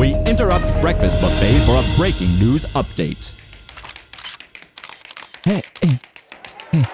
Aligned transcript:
we 0.00 0.14
interrupt 0.24 0.80
Breakfast 0.80 1.20
Buffet 1.20 1.58
for 1.66 1.76
a 1.76 1.96
breaking 1.98 2.38
news 2.38 2.64
update. 2.74 3.34
Hey, 5.44 5.62
hey, 5.82 6.00
hey. 6.72 6.84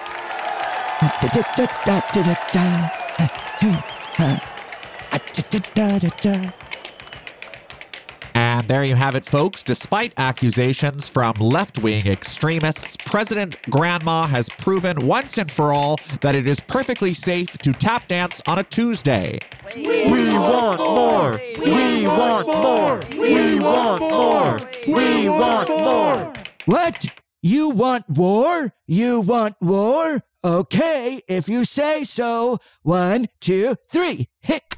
And 8.37 8.67
there 8.67 8.83
you 8.83 8.93
have 8.93 9.15
it, 9.15 9.25
folks. 9.25 9.63
Despite 9.63 10.13
accusations 10.15 11.09
from 11.09 11.33
left 11.39 11.79
wing 11.79 12.05
extremists, 12.05 12.95
President 12.95 13.59
Grandma 13.67 14.27
has 14.27 14.47
proven 14.59 15.07
once 15.07 15.39
and 15.39 15.51
for 15.51 15.73
all 15.73 15.95
that 16.21 16.35
it 16.35 16.45
is 16.45 16.59
perfectly 16.59 17.15
safe 17.15 17.57
to 17.57 17.73
tap 17.73 18.07
dance 18.07 18.39
on 18.45 18.59
a 18.59 18.63
Tuesday. 18.63 19.39
We 19.75 20.05
want 20.33 20.79
more. 20.79 21.41
We 21.57 22.05
want 22.05 22.45
more. 22.45 23.03
We 23.19 23.59
want 23.59 24.01
more. 24.01 24.61
We 24.85 25.29
want 25.29 25.69
more. 25.69 26.33
What? 26.65 27.07
You 27.41 27.69
want 27.69 28.07
war? 28.07 28.71
You 28.85 29.21
want 29.21 29.55
war? 29.59 30.21
Okay, 30.43 31.23
if 31.27 31.49
you 31.49 31.65
say 31.65 32.03
so. 32.03 32.59
One, 32.83 33.29
two, 33.41 33.77
three. 33.89 34.27
Hit. 34.41 34.76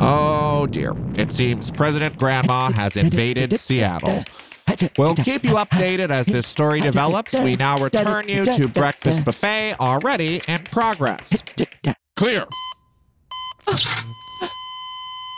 Oh 0.00 0.66
dear. 0.70 0.92
It 1.14 1.32
seems 1.32 1.70
President 1.70 2.18
Grandma 2.18 2.70
has 2.72 2.96
invaded 2.96 3.58
Seattle. 3.58 4.24
We'll 4.98 5.14
keep 5.14 5.44
you 5.44 5.52
updated 5.54 6.10
as 6.10 6.26
this 6.26 6.46
story 6.46 6.80
develops. 6.80 7.38
We 7.38 7.56
now 7.56 7.78
return 7.78 8.28
you 8.28 8.44
to 8.44 8.68
Breakfast 8.68 9.24
Buffet 9.24 9.74
already 9.78 10.42
in 10.48 10.64
progress. 10.64 11.42
Clear. 12.16 12.44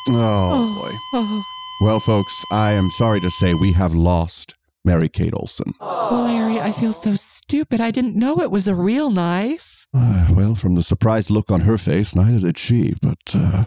Oh, 0.09 1.01
boy. 1.13 1.85
Well, 1.85 2.01
folks, 2.01 2.45
I 2.51 2.73
am 2.73 2.91
sorry 2.91 3.21
to 3.21 3.31
say 3.31 3.53
we 3.55 3.73
have 3.73 3.95
lost 3.95 4.55
Mary 4.85 5.09
Kate 5.09 5.35
Olsen. 5.35 5.75
Larry, 5.81 6.61
I 6.61 6.73
feel 6.73 6.93
so 6.93 7.17
stupid. 7.17 7.81
I 7.81 7.91
didn't 7.91 8.17
know 8.17 8.41
it 8.41 8.51
was 8.51 8.69
a 8.69 8.75
real 8.75 9.11
knife. 9.11 9.87
Uh, 9.93 10.29
well, 10.31 10.55
from 10.55 10.75
the 10.77 10.83
surprised 10.83 11.29
look 11.31 11.51
on 11.51 11.63
her 11.63 11.77
face, 11.77 12.15
neither 12.15 12.39
did 12.39 12.59
she, 12.59 12.95
but 13.03 13.19
uh, 13.35 13.65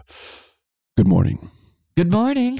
good 1.00 1.08
morning. 1.08 1.38
Good 1.96 2.12
morning. 2.12 2.58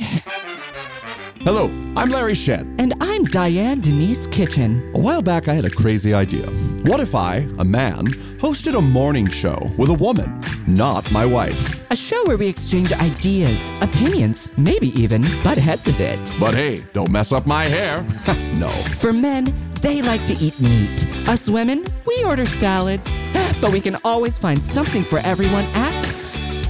Hello, 1.40 1.66
I'm 1.94 2.08
Larry 2.08 2.34
Shed. 2.34 2.66
And 2.78 2.94
I'm 2.98 3.24
Diane 3.24 3.82
Denise 3.82 4.26
Kitchen. 4.28 4.90
A 4.94 4.98
while 4.98 5.20
back, 5.20 5.46
I 5.46 5.52
had 5.52 5.66
a 5.66 5.70
crazy 5.70 6.14
idea. 6.14 6.46
What 6.84 7.00
if 7.00 7.14
I, 7.14 7.46
a 7.58 7.64
man, 7.64 8.06
hosted 8.40 8.78
a 8.78 8.80
morning 8.80 9.28
show 9.28 9.58
with 9.76 9.90
a 9.90 9.94
woman, 10.06 10.40
not 10.66 11.12
my 11.12 11.26
wife? 11.26 11.86
A 11.90 11.96
show 11.96 12.24
where 12.24 12.38
we 12.38 12.48
exchange 12.48 12.94
ideas, 12.94 13.60
opinions, 13.82 14.50
maybe 14.56 14.88
even 14.98 15.20
butt 15.44 15.58
heads 15.58 15.86
a 15.88 15.92
bit. 15.92 16.18
But 16.40 16.54
hey, 16.54 16.82
don't 16.94 17.10
mess 17.10 17.32
up 17.32 17.46
my 17.46 17.64
hair. 17.64 18.02
no. 18.56 18.70
For 18.70 19.12
men, 19.12 19.54
they 19.82 20.00
like 20.00 20.24
to 20.24 20.32
eat 20.42 20.58
meat. 20.58 21.28
Us 21.28 21.50
women, 21.50 21.84
we 22.06 22.24
order 22.24 22.46
salads. 22.46 23.22
But 23.60 23.74
we 23.74 23.82
can 23.82 23.98
always 24.04 24.38
find 24.38 24.58
something 24.62 25.04
for 25.04 25.18
everyone 25.18 25.66
at 25.74 25.99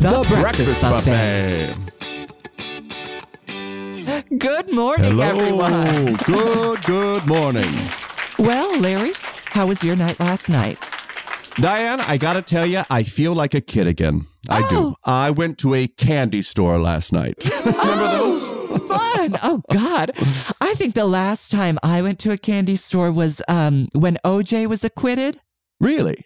the, 0.00 0.36
Breakfast, 0.40 0.82
Buffet. 0.82 1.74
Good 4.38 4.74
morning, 4.74 5.10
Hello. 5.10 5.24
everyone. 5.24 6.14
good, 6.24 6.82
good 6.84 7.26
morning. 7.26 7.70
Well, 8.38 8.78
Larry, 8.80 9.12
how 9.46 9.66
was 9.66 9.84
your 9.84 9.96
night 9.96 10.18
last 10.18 10.48
night? 10.48 10.78
Diane, 11.56 12.00
I 12.00 12.16
gotta 12.16 12.40
tell 12.40 12.64
you, 12.64 12.82
I 12.88 13.02
feel 13.02 13.34
like 13.34 13.52
a 13.54 13.60
kid 13.60 13.86
again. 13.86 14.22
I 14.48 14.66
do. 14.70 14.76
Oh. 14.76 14.96
I 15.04 15.30
went 15.30 15.58
to 15.58 15.74
a 15.74 15.86
candy 15.86 16.40
store 16.42 16.78
last 16.78 17.12
night. 17.12 17.34
Remember 17.66 18.08
those? 18.08 18.48
Fun. 18.88 19.36
Oh 19.42 19.60
God. 19.70 20.12
I 20.60 20.74
think 20.74 20.94
the 20.94 21.04
last 21.04 21.52
time 21.52 21.78
I 21.82 22.00
went 22.00 22.18
to 22.20 22.32
a 22.32 22.38
candy 22.38 22.76
store 22.76 23.12
was 23.12 23.42
um 23.48 23.88
when 23.92 24.16
OJ 24.24 24.66
was 24.66 24.84
acquitted. 24.84 25.40
Really? 25.80 26.24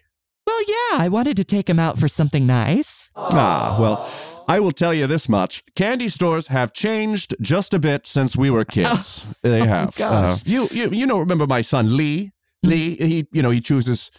Well, 0.55 0.63
yeah, 0.67 1.03
I 1.03 1.09
wanted 1.09 1.35
to 1.37 1.43
take 1.43 1.69
him 1.69 1.79
out 1.79 1.99
for 1.99 2.07
something 2.07 2.45
nice. 2.47 3.11
Ah, 3.15 3.77
well, 3.79 4.09
I 4.47 4.59
will 4.61 4.71
tell 4.71 4.93
you 4.93 5.05
this 5.05 5.27
much. 5.27 5.63
Candy 5.75 6.07
stores 6.07 6.47
have 6.47 6.71
changed 6.71 7.35
just 7.41 7.73
a 7.73 7.79
bit 7.79 8.07
since 8.07 8.37
we 8.37 8.49
were 8.49 8.63
kids. 8.77 9.25
they 9.41 9.65
have. 9.65 9.95
Oh. 9.99 10.05
Uh, 10.05 10.37
you, 10.45 10.67
you, 10.71 10.89
you 10.91 11.05
know, 11.05 11.19
remember 11.19 11.45
my 11.45 11.61
son 11.61 11.97
Lee? 11.97 12.31
Lee, 12.63 12.95
he, 12.95 13.27
you 13.33 13.41
know, 13.43 13.49
he 13.49 13.59
chooses 13.59 14.11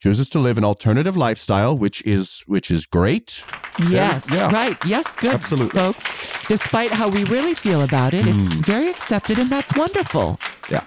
chooses 0.00 0.30
to 0.30 0.38
live 0.38 0.56
an 0.58 0.64
alternative 0.64 1.16
lifestyle, 1.16 1.76
which 1.76 2.02
is 2.06 2.42
which 2.46 2.70
is 2.70 2.86
great. 2.86 3.42
Yes, 3.88 4.30
yeah. 4.32 4.50
right. 4.52 4.76
Yes, 4.86 5.12
good, 5.14 5.34
Absolutely. 5.34 5.78
folks. 5.78 6.04
Despite 6.46 6.92
how 6.92 7.08
we 7.08 7.24
really 7.24 7.54
feel 7.54 7.82
about 7.82 8.14
it, 8.14 8.26
it's 8.26 8.54
Hmm. 8.54 8.60
very 8.62 8.88
accepted, 8.90 9.38
and 9.40 9.50
that's 9.50 9.74
wonderful. 9.76 10.38
Yeah. 10.70 10.84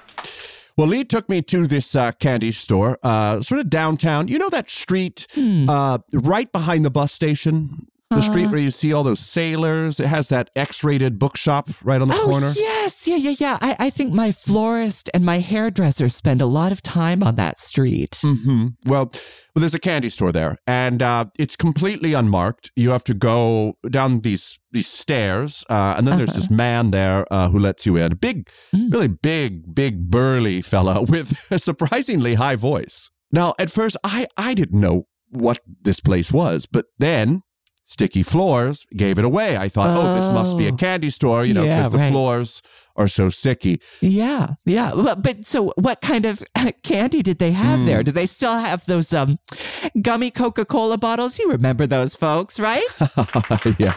Well, 0.76 0.88
Lee 0.88 1.04
took 1.04 1.30
me 1.30 1.42
to 1.44 1.68
this 1.68 1.96
uh, 1.96 2.14
candy 2.14 2.52
store, 2.52 2.98
uh, 3.04 3.42
sort 3.42 3.60
of 3.62 3.70
downtown. 3.70 4.28
You 4.28 4.40
know 4.40 4.50
that 4.50 4.70
street 4.70 5.28
Hmm. 5.36 5.70
uh, 5.70 6.00
right 6.14 6.52
behind 6.52 6.84
the 6.84 6.90
bus 6.90 7.12
station? 7.12 7.88
The 8.14 8.20
Uh-huh. 8.20 8.32
street 8.32 8.48
where 8.52 8.60
you 8.60 8.72
see 8.72 8.94
all 8.94 9.04
those 9.04 9.20
sailors. 9.20 10.00
It 10.00 10.08
has 10.08 10.28
that 10.28 10.50
X 10.56 10.84
rated 10.84 11.18
bookshop 11.20 11.70
right 11.84 12.02
on 12.02 12.08
the 12.10 12.16
oh 12.16 12.26
corner. 12.26 12.52
yes, 12.56 13.08
yeah, 13.08 13.16
yeah, 13.16 13.36
yeah. 13.40 13.58
I, 13.62 13.76
I 13.80 13.90
think 13.90 14.14
my 14.14 14.32
florist 14.32 15.10
and 15.14 15.26
my 15.26 15.40
hairdresser 15.40 16.10
spend 16.10 16.42
a 16.42 16.46
lot 16.46 16.72
of 16.72 16.82
time 16.82 17.24
on 17.24 17.36
that 17.36 17.58
street. 17.58 18.20
hmm 18.22 18.68
Well, 18.86 19.06
well, 19.56 19.62
there's 19.62 19.74
a 19.74 19.80
candy 19.80 20.10
store 20.10 20.32
there, 20.32 20.58
and 20.68 21.02
uh, 21.02 21.26
it's 21.40 21.56
completely 21.56 22.14
unmarked. 22.14 22.72
You 22.76 22.92
have 22.92 23.04
to 23.06 23.14
go 23.14 23.78
down 23.90 24.20
these 24.20 24.60
these 24.72 24.88
stairs, 24.88 25.64
uh, 25.70 25.96
and 25.98 26.08
then 26.08 26.18
there's 26.18 26.34
this 26.36 26.50
man 26.50 26.92
there 26.92 27.26
uh, 27.32 27.50
who 27.50 27.60
lets 27.60 27.86
you 27.86 27.96
in. 27.98 28.12
A 28.12 28.16
big, 28.16 28.50
Mm. 28.76 28.92
really 28.94 29.08
big, 29.08 29.74
big 29.76 30.10
burly 30.10 30.62
fella 30.62 31.02
with 31.14 31.48
a 31.52 31.58
surprisingly 31.60 32.34
high 32.36 32.56
voice. 32.58 33.12
Now, 33.32 33.54
at 33.60 33.70
first, 33.72 33.98
I 34.04 34.26
I 34.38 34.54
didn't 34.56 34.80
know 34.82 35.06
what 35.30 35.60
this 35.84 36.00
place 36.00 36.32
was, 36.32 36.66
but 36.66 36.86
then. 37.00 37.42
Sticky 37.86 38.24
floors 38.24 38.86
gave 38.96 39.20
it 39.20 39.26
away. 39.26 39.58
I 39.58 39.68
thought, 39.70 39.90
oh, 39.98 40.16
this 40.16 40.28
must 40.30 40.58
be 40.58 40.68
a 40.68 40.72
Oh. 40.72 40.76
candy 40.76 41.10
store, 41.10 41.44
you 41.46 41.54
know, 41.54 41.64
Yeah, 41.66 41.78
because 41.78 41.92
the 41.92 41.98
right. 41.98 42.12
floors 42.12 42.62
are 42.96 43.08
so 43.10 43.30
sticky. 43.30 43.82
Yeah, 44.02 44.52
yeah. 44.66 44.94
Well, 44.94 45.16
But 45.18 45.46
so, 45.46 45.74
what 45.78 46.00
kind 46.02 46.26
of 46.26 46.42
candy 46.84 47.22
did 47.22 47.40
they 47.40 47.52
have 47.52 47.80
Hmm. 47.80 47.86
there? 47.86 48.02
Do 48.04 48.12
they 48.12 48.26
still 48.26 48.56
have 48.56 48.86
those 48.86 49.12
um 49.14 49.38
gummy 50.02 50.32
Coca 50.32 50.64
Cola 50.66 50.98
bottles? 50.98 51.38
You 51.38 51.52
remember 51.52 51.86
those 51.86 52.16
folks, 52.16 52.60
right? 52.60 52.82
yeah. 53.80 53.94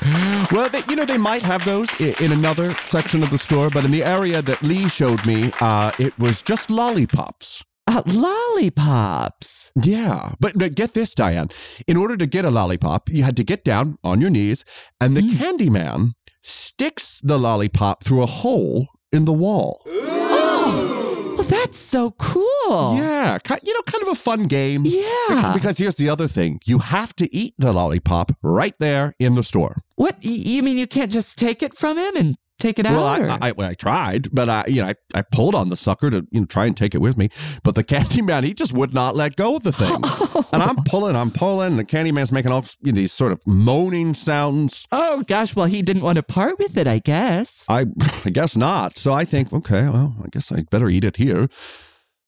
Well, 0.50 0.68
they, 0.68 0.82
you 0.90 0.96
know, 0.96 1.04
they 1.04 1.18
might 1.18 1.42
have 1.42 1.64
those 1.64 1.88
in, 2.00 2.14
in 2.24 2.32
another 2.32 2.72
section 2.86 3.22
of 3.22 3.30
the 3.30 3.38
store, 3.38 3.70
but 3.70 3.84
in 3.84 3.92
the 3.92 4.02
area 4.04 4.42
that 4.42 4.62
Lee 4.62 4.88
showed 4.88 5.24
me, 5.24 5.52
uh, 5.60 5.90
it 5.98 6.18
was 6.18 6.42
just 6.42 6.70
lollipops. 6.70 7.64
Lollipops. 8.04 9.72
Yeah. 9.74 10.32
But, 10.40 10.56
get 10.74 10.94
this, 10.94 11.14
Diane. 11.14 11.48
In 11.86 11.96
order 11.96 12.16
to 12.16 12.26
get 12.26 12.44
a 12.44 12.50
lollipop, 12.50 13.08
you 13.10 13.22
had 13.22 13.36
to 13.36 13.44
get 13.44 13.64
down 13.64 13.98
on 14.02 14.20
your 14.20 14.30
knees, 14.30 14.64
and 15.00 15.16
the 15.16 15.22
hmm. 15.22 15.36
candy 15.36 15.70
man 15.70 16.14
sticks 16.42 17.20
the 17.22 17.38
lollipop 17.38 18.04
through 18.04 18.22
a 18.22 18.26
hole 18.26 18.88
in 19.12 19.24
the 19.24 19.32
wall. 19.32 19.82
Oh, 19.86 21.34
well, 21.36 21.46
that's 21.46 21.78
so 21.78 22.12
cool. 22.12 22.96
Yeah. 22.96 23.38
You 23.62 23.74
know, 23.74 23.82
kind 23.82 24.02
of 24.02 24.08
a 24.08 24.14
fun 24.14 24.44
game. 24.44 24.82
Yeah. 24.84 25.52
Because 25.52 25.78
here's 25.78 25.96
the 25.96 26.08
other 26.08 26.28
thing 26.28 26.60
you 26.66 26.78
have 26.78 27.14
to 27.16 27.34
eat 27.34 27.54
the 27.58 27.72
lollipop 27.72 28.32
right 28.42 28.74
there 28.78 29.14
in 29.18 29.34
the 29.34 29.42
store. 29.42 29.76
What 29.96 30.16
you 30.22 30.62
mean? 30.62 30.76
You 30.76 30.86
can't 30.86 31.12
just 31.12 31.38
take 31.38 31.62
it 31.62 31.74
from 31.74 31.98
him 31.98 32.16
and 32.16 32.36
take 32.58 32.78
it 32.78 32.86
out? 32.86 32.94
Well, 32.94 33.38
I, 33.40 33.48
I, 33.48 33.52
well, 33.52 33.70
I 33.70 33.74
tried, 33.74 34.34
but 34.34 34.48
I, 34.48 34.64
you 34.66 34.82
know, 34.82 34.88
I, 34.88 34.94
I 35.14 35.22
pulled 35.22 35.54
on 35.54 35.68
the 35.68 35.76
sucker 35.76 36.10
to 36.10 36.26
you 36.30 36.40
know 36.40 36.46
try 36.46 36.66
and 36.66 36.76
take 36.76 36.94
it 36.94 37.00
with 37.00 37.16
me. 37.16 37.28
But 37.62 37.74
the 37.74 37.84
candy 37.94 38.22
man, 38.22 38.44
he 38.44 38.54
just 38.54 38.72
would 38.72 38.94
not 38.94 39.16
let 39.16 39.36
go 39.36 39.56
of 39.56 39.62
the 39.62 39.72
thing. 39.72 40.44
and 40.52 40.62
I'm 40.62 40.84
pulling, 40.84 41.16
I'm 41.16 41.30
pulling, 41.30 41.68
and 41.68 41.78
the 41.78 41.84
candy 41.84 42.12
man's 42.12 42.32
making 42.32 42.52
all 42.52 42.64
you 42.82 42.92
know, 42.92 42.96
these 42.96 43.12
sort 43.12 43.32
of 43.32 43.40
moaning 43.46 44.14
sounds. 44.14 44.86
oh 44.92 45.22
gosh. 45.22 45.56
Well, 45.56 45.66
he 45.66 45.82
didn't 45.82 46.02
want 46.02 46.16
to 46.16 46.22
part 46.22 46.58
with 46.58 46.76
it. 46.76 46.86
I 46.86 46.98
guess. 46.98 47.64
I, 47.68 47.86
I 48.24 48.30
guess 48.30 48.56
not. 48.56 48.98
So 48.98 49.12
I 49.12 49.24
think, 49.24 49.52
okay, 49.52 49.88
well, 49.88 50.16
I 50.22 50.28
guess 50.30 50.52
I'd 50.52 50.70
better 50.70 50.88
eat 50.88 51.04
it 51.04 51.16
here. 51.16 51.48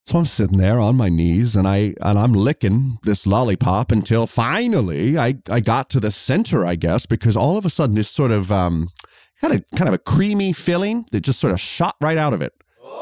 So 0.08 0.16
I'm 0.16 0.24
sitting 0.24 0.56
there 0.56 0.80
on 0.80 0.96
my 0.96 1.10
knees 1.10 1.54
and 1.54 1.68
I 1.68 1.92
and 2.00 2.18
I'm 2.18 2.32
licking 2.32 2.96
this 3.02 3.26
lollipop 3.26 3.92
until 3.92 4.26
finally 4.26 5.18
I, 5.18 5.34
I 5.50 5.60
got 5.60 5.90
to 5.90 6.00
the 6.00 6.10
center, 6.10 6.64
I 6.64 6.76
guess, 6.76 7.04
because 7.04 7.36
all 7.36 7.58
of 7.58 7.66
a 7.66 7.70
sudden 7.70 7.94
this 7.94 8.08
sort 8.08 8.30
of 8.30 8.50
um 8.50 8.88
kind 9.40 9.54
of 9.54 9.64
kind 9.76 9.88
of 9.88 9.94
a 9.94 9.98
creamy 9.98 10.52
filling 10.52 11.06
that 11.12 11.20
just 11.20 11.40
sort 11.40 11.52
of 11.52 11.60
shot 11.60 11.96
right 12.00 12.18
out 12.18 12.32
of 12.32 12.42
it. 12.42 12.52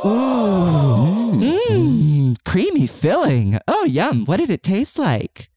Mmm, 0.03 1.43
mm. 1.69 2.37
creamy 2.45 2.87
filling. 2.87 3.59
Oh, 3.67 3.85
yum. 3.85 4.25
What 4.27 4.39
did 4.39 4.51
it 4.51 4.63
taste 4.63 4.99
like? 4.99 5.51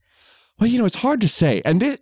Well, 0.59 0.69
you 0.69 0.77
know, 0.77 0.85
it's 0.85 1.01
hard 1.01 1.21
to 1.21 1.27
say. 1.27 1.61
And 1.63 1.81
this, 1.81 1.97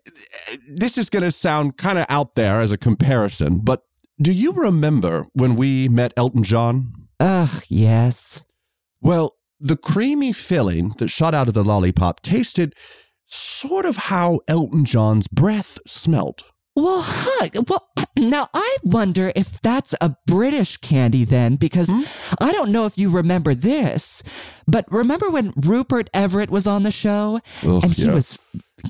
this 0.68 0.98
is 0.98 1.10
going 1.10 1.24
to 1.24 1.32
sound 1.32 1.78
kind 1.78 1.98
of 1.98 2.06
out 2.10 2.36
there 2.36 2.60
as 2.60 2.72
a 2.72 2.78
comparison, 2.78 3.60
but 3.60 3.84
do 4.20 4.32
you 4.32 4.52
remember 4.54 5.26
when 5.34 5.56
we 5.56 5.88
met 5.88 6.14
Elton 6.18 6.44
John? 6.44 6.92
Ugh, 7.20 7.64
yes. 7.70 8.44
Well, 9.00 9.36
the 9.60 9.78
creamy 9.78 10.34
filling 10.34 10.90
that 10.98 11.10
shot 11.10 11.36
out 11.36 11.48
of 11.48 11.54
the 11.54 11.64
lollipop 11.64 12.22
tasted 12.22 12.74
sort 13.28 13.86
of 13.86 13.96
how 13.98 14.40
Elton 14.48 14.86
John's 14.86 15.28
breath 15.28 15.78
smelt. 15.86 16.46
Well, 16.78 17.02
huh. 17.04 17.50
Well, 17.68 17.90
now 18.18 18.50
I 18.54 18.78
wonder 18.84 19.32
if 19.36 19.60
that's 19.62 19.96
a 20.00 20.16
British 20.28 20.78
candy 20.78 21.26
then, 21.26 21.56
because 21.56 21.90
hmm? 21.90 22.02
I 22.40 22.52
don't 22.52 22.72
know 22.72 22.86
if 22.86 23.00
you 23.00 23.10
remember 23.10 23.56
this, 23.56 24.22
but 24.68 24.86
remember 24.92 25.32
when 25.32 25.54
Rupert 25.56 26.08
Everett 26.14 26.52
was 26.52 26.68
on 26.68 26.84
the 26.84 26.92
show 26.92 27.40
and 27.64 27.92
he 27.92 28.06
yeah. 28.06 28.14
was 28.14 28.38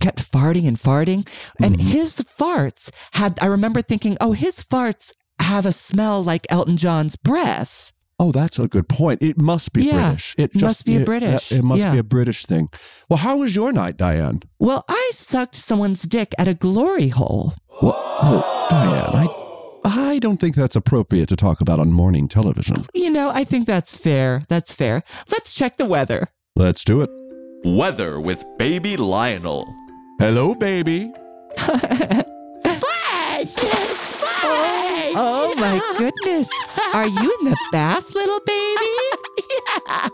kept 0.01 0.19
farting 0.19 0.68
and 0.68 0.75
farting, 0.75 1.25
and 1.62 1.78
mm-hmm. 1.78 1.88
his 1.88 2.18
farts 2.38 2.92
had. 3.13 3.39
I 3.42 3.45
remember 3.45 3.81
thinking, 3.81 4.18
oh, 4.19 4.33
his 4.33 4.62
farts 4.62 5.13
have 5.40 5.66
a 5.66 5.72
smell 5.72 6.22
like 6.22 6.45
Elton 6.50 6.75
John's 6.75 7.16
breath. 7.16 7.94
Oh, 8.19 8.31
that's 8.31 8.58
a 8.58 8.68
good 8.68 8.90
point. 8.90 9.22
It 9.22 9.40
must 9.40 9.74
be 9.74 9.84
Yeah, 9.84 10.08
British. 10.10 10.36
It 10.40 10.60
must 10.60 10.86
be 10.86 10.96
a 10.98 11.06
British. 11.06 11.52
It, 11.52 11.64
must 11.64 11.84
Yeah. 11.84 11.92
be 11.92 11.98
a 12.00 12.04
British 12.04 12.46
thing. 12.48 12.69
Well, 13.10 13.18
how 13.18 13.38
was 13.38 13.56
your 13.56 13.72
night, 13.72 13.96
Diane? 13.96 14.40
Well, 14.60 14.84
I 14.90 15.12
sucked 15.14 15.56
someone's 15.56 16.02
dick 16.04 16.34
at 16.40 16.48
a 16.48 16.56
glory 16.56 17.10
hole. 17.10 17.54
What? 17.80 17.96
Oh, 17.98 18.68
Diane, 18.72 19.30
I, 19.86 20.14
I 20.14 20.19
don't 20.19 20.38
think 20.38 20.56
that's 20.56 20.75
appropriate 20.75 21.30
to 21.30 21.36
talk 21.36 21.62
about 21.62 21.80
on 21.80 21.92
morning 21.92 22.28
television. 22.28 22.78
You 22.96 23.12
know, 23.12 23.30
I 23.30 23.44
think 23.44 23.68
that's 23.68 23.96
fair. 23.96 24.42
That's 24.50 24.74
fair. 24.74 25.04
Let's 25.30 25.54
check 25.54 25.78
the 25.78 25.86
weather. 25.86 26.30
Let's 26.56 26.84
do 26.84 27.02
it. 27.02 27.10
Weather 27.64 28.19
with 28.19 28.44
Baby 28.58 28.98
Lionel. 28.98 29.72
Hello, 30.19 30.56
baby. 30.56 31.12
Oh 35.20 35.54
my 35.58 35.80
goodness. 35.98 36.50
Are 36.94 37.08
you 37.08 37.38
in 37.40 37.50
the 37.50 37.58
bath, 37.72 38.14
little 38.14 38.40
baby? 38.46 38.96
yeah. 39.70 40.08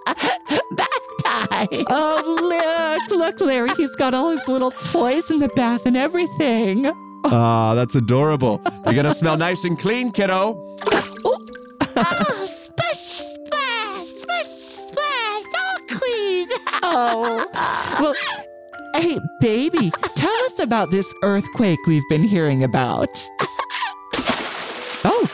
Bath 0.72 1.08
time. 1.24 1.68
Oh, 1.90 3.00
look, 3.10 3.18
look, 3.20 3.42
Larry. 3.42 3.70
He's 3.78 3.96
got 3.96 4.14
all 4.14 4.30
his 4.30 4.48
little 4.48 4.72
toys 4.72 5.30
in 5.30 5.40
the 5.40 5.50
bath 5.50 5.86
and 5.86 5.98
everything. 5.98 6.92
Ah, 7.26 7.74
that's 7.76 7.96
adorable. 7.96 8.62
You're 8.86 8.96
gonna 8.96 9.14
smell 9.14 9.38
nice 9.38 9.64
and 9.64 9.78
clean, 9.80 10.12
kiddo. 10.12 10.56
Oh, 11.26 11.40
splash, 12.48 12.98
splash, 12.98 14.08
splash, 14.08 14.48
splash, 14.48 15.46
all 15.62 15.80
clean. 15.90 16.48
Oh. 16.84 17.46
Well, 18.00 18.16
hey, 18.96 19.20
baby, 19.40 19.92
tell 20.16 20.34
us 20.46 20.60
about 20.60 20.92
this 20.92 21.14
earthquake 21.24 21.80
we've 21.88 22.08
been 22.10 22.24
hearing 22.24 22.64
about. 22.64 23.10
Oh. 25.06 25.28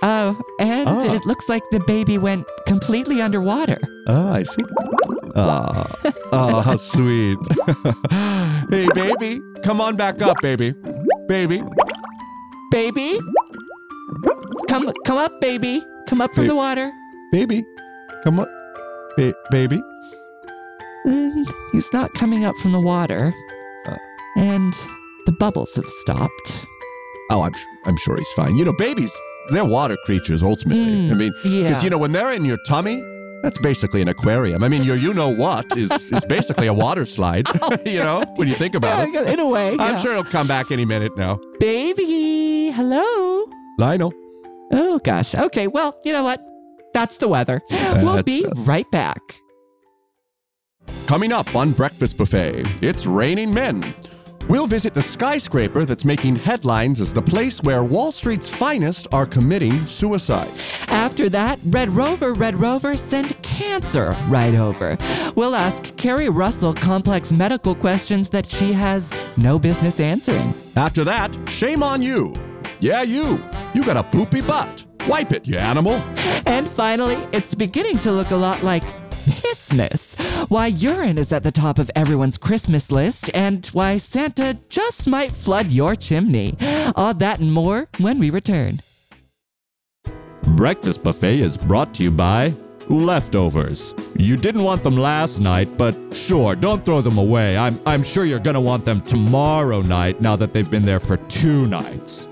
Oh, 0.00 0.40
and 0.60 0.88
Ah. 0.88 1.14
it 1.14 1.26
looks 1.26 1.48
like 1.48 1.62
the 1.72 1.80
baby 1.80 2.18
went 2.18 2.46
completely 2.66 3.20
underwater. 3.20 3.78
Oh, 4.06 4.32
I 4.32 4.44
see. 4.44 4.62
Ah, 5.34 5.86
oh, 6.32 6.60
how 6.60 6.76
sweet. 6.76 7.38
hey, 8.70 8.86
baby, 8.94 9.40
come 9.64 9.80
on 9.80 9.96
back 9.96 10.22
up, 10.22 10.36
baby. 10.40 10.72
Baby. 11.28 11.62
Baby? 12.70 13.18
Come 14.68 14.92
come 15.04 15.18
up, 15.18 15.40
baby. 15.40 15.82
Come 16.08 16.20
up 16.20 16.32
from 16.32 16.44
Ba- 16.44 16.48
the 16.48 16.54
water. 16.54 16.92
Baby, 17.32 17.64
come 18.24 18.38
on. 18.40 18.46
Ba- 19.16 19.34
baby. 19.50 19.80
Mm, 21.06 21.44
he's 21.72 21.92
not 21.92 22.12
coming 22.14 22.44
up 22.44 22.54
from 22.56 22.72
the 22.72 22.80
water. 22.80 23.34
Uh. 23.86 23.96
and 24.36 24.72
the 25.26 25.32
bubbles 25.32 25.74
have 25.74 25.88
stopped. 25.88 26.66
Oh, 27.30 27.42
I'm, 27.42 27.52
I'm 27.84 27.96
sure 27.96 28.16
he's 28.16 28.32
fine. 28.32 28.56
You 28.56 28.64
know, 28.64 28.72
babies, 28.72 29.14
they're 29.50 29.64
water 29.64 29.96
creatures 30.04 30.42
ultimately. 30.42 30.84
Mm, 30.84 31.10
I 31.10 31.14
mean, 31.14 31.32
yeah. 31.44 31.68
because, 31.68 31.84
you 31.84 31.90
know, 31.90 31.98
when 31.98 32.12
they're 32.12 32.32
in 32.32 32.44
your 32.44 32.58
tummy, 32.66 33.02
that's 33.42 33.58
basically 33.58 34.02
an 34.02 34.08
aquarium. 34.08 34.64
I 34.64 34.68
mean, 34.68 34.82
your 34.82 34.96
you 34.96 35.14
know 35.14 35.34
what 35.34 35.76
is, 35.76 35.90
is 36.10 36.24
basically 36.24 36.66
a 36.66 36.74
water 36.74 37.06
slide, 37.06 37.46
you 37.86 37.98
know, 37.98 38.24
when 38.36 38.48
you 38.48 38.54
think 38.54 38.74
about 38.74 39.08
it. 39.08 39.14
Yeah, 39.14 39.30
in 39.30 39.40
a 39.40 39.48
way. 39.48 39.72
I'm 39.78 39.78
yeah. 39.78 39.96
sure 39.96 40.12
it'll 40.12 40.24
come 40.24 40.46
back 40.46 40.70
any 40.70 40.84
minute 40.84 41.16
now. 41.16 41.38
Baby, 41.60 42.70
hello. 42.70 43.44
Lionel. 43.78 44.12
Oh 44.72 44.98
gosh. 45.04 45.34
Okay, 45.34 45.66
well, 45.66 45.98
you 46.04 46.12
know 46.12 46.24
what? 46.24 46.44
That's 46.94 47.18
the 47.18 47.28
weather. 47.28 47.60
we'll 47.96 48.22
be 48.22 48.44
uh, 48.44 48.50
right 48.62 48.90
back. 48.90 49.20
Coming 51.06 51.32
up 51.32 51.54
on 51.54 51.72
Breakfast 51.72 52.16
Buffet, 52.16 52.64
it's 52.82 53.06
raining 53.06 53.52
men. 53.52 53.94
We'll 54.48 54.66
visit 54.66 54.94
the 54.94 55.02
skyscraper 55.02 55.84
that's 55.84 56.06
making 56.06 56.36
headlines 56.36 57.00
as 57.00 57.12
the 57.12 57.20
place 57.20 57.62
where 57.62 57.84
Wall 57.84 58.12
Street's 58.12 58.48
finest 58.48 59.06
are 59.12 59.26
committing 59.26 59.72
suicide. 59.80 60.50
After 60.88 61.28
that, 61.28 61.58
Red 61.66 61.90
Rover, 61.90 62.32
Red 62.32 62.54
Rover, 62.54 62.96
send 62.96 63.40
cancer 63.42 64.16
right 64.28 64.54
over. 64.54 64.96
We'll 65.36 65.54
ask 65.54 65.94
Keri 65.96 66.30
Russell 66.30 66.72
complex 66.72 67.30
medical 67.30 67.74
questions 67.74 68.30
that 68.30 68.46
she 68.46 68.72
has 68.72 69.12
no 69.36 69.58
business 69.58 70.00
answering. 70.00 70.54
After 70.76 71.04
that, 71.04 71.36
shame 71.48 71.82
on 71.82 72.00
you. 72.00 72.34
Yeah, 72.80 73.02
you. 73.02 73.42
You 73.74 73.84
got 73.84 73.98
a 73.98 74.02
poopy 74.02 74.40
butt. 74.40 74.86
Wipe 75.06 75.32
it, 75.32 75.46
you 75.46 75.58
animal. 75.58 75.94
And 76.46 76.68
finally, 76.68 77.16
it's 77.32 77.54
beginning 77.54 77.98
to 77.98 78.12
look 78.12 78.30
a 78.30 78.36
lot 78.36 78.62
like 78.62 78.84
Pissmas. 79.26 80.16
Why 80.50 80.66
urine 80.68 81.18
is 81.18 81.32
at 81.32 81.42
the 81.42 81.52
top 81.52 81.78
of 81.78 81.90
everyone's 81.94 82.38
Christmas 82.38 82.90
list, 82.90 83.30
and 83.34 83.66
why 83.68 83.98
Santa 83.98 84.58
just 84.68 85.06
might 85.06 85.32
flood 85.32 85.70
your 85.70 85.94
chimney. 85.94 86.54
All 86.96 87.14
that 87.14 87.40
and 87.40 87.52
more 87.52 87.88
when 87.98 88.18
we 88.18 88.30
return. 88.30 88.80
Breakfast 90.56 91.02
Buffet 91.02 91.40
is 91.40 91.56
brought 91.56 91.94
to 91.94 92.04
you 92.04 92.10
by 92.10 92.54
Leftovers. 92.88 93.94
You 94.16 94.36
didn't 94.36 94.62
want 94.62 94.82
them 94.82 94.96
last 94.96 95.40
night, 95.40 95.68
but 95.76 95.94
sure, 96.12 96.54
don't 96.54 96.84
throw 96.84 97.00
them 97.02 97.18
away. 97.18 97.56
I'm, 97.56 97.78
I'm 97.84 98.02
sure 98.02 98.24
you're 98.24 98.38
gonna 98.38 98.60
want 98.60 98.84
them 98.84 99.00
tomorrow 99.02 99.82
night 99.82 100.20
now 100.20 100.36
that 100.36 100.52
they've 100.52 100.70
been 100.70 100.86
there 100.86 101.00
for 101.00 101.18
two 101.28 101.66
nights. 101.66 102.28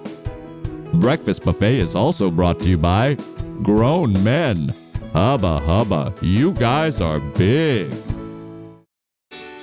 Breakfast 0.94 1.44
Buffet 1.44 1.78
is 1.78 1.94
also 1.94 2.30
brought 2.30 2.58
to 2.60 2.70
you 2.70 2.78
by 2.78 3.18
Grown 3.62 4.24
Men. 4.24 4.74
Hubba 5.16 5.60
hubba, 5.60 6.12
you 6.20 6.52
guys 6.52 7.00
are 7.00 7.20
big. 7.20 7.90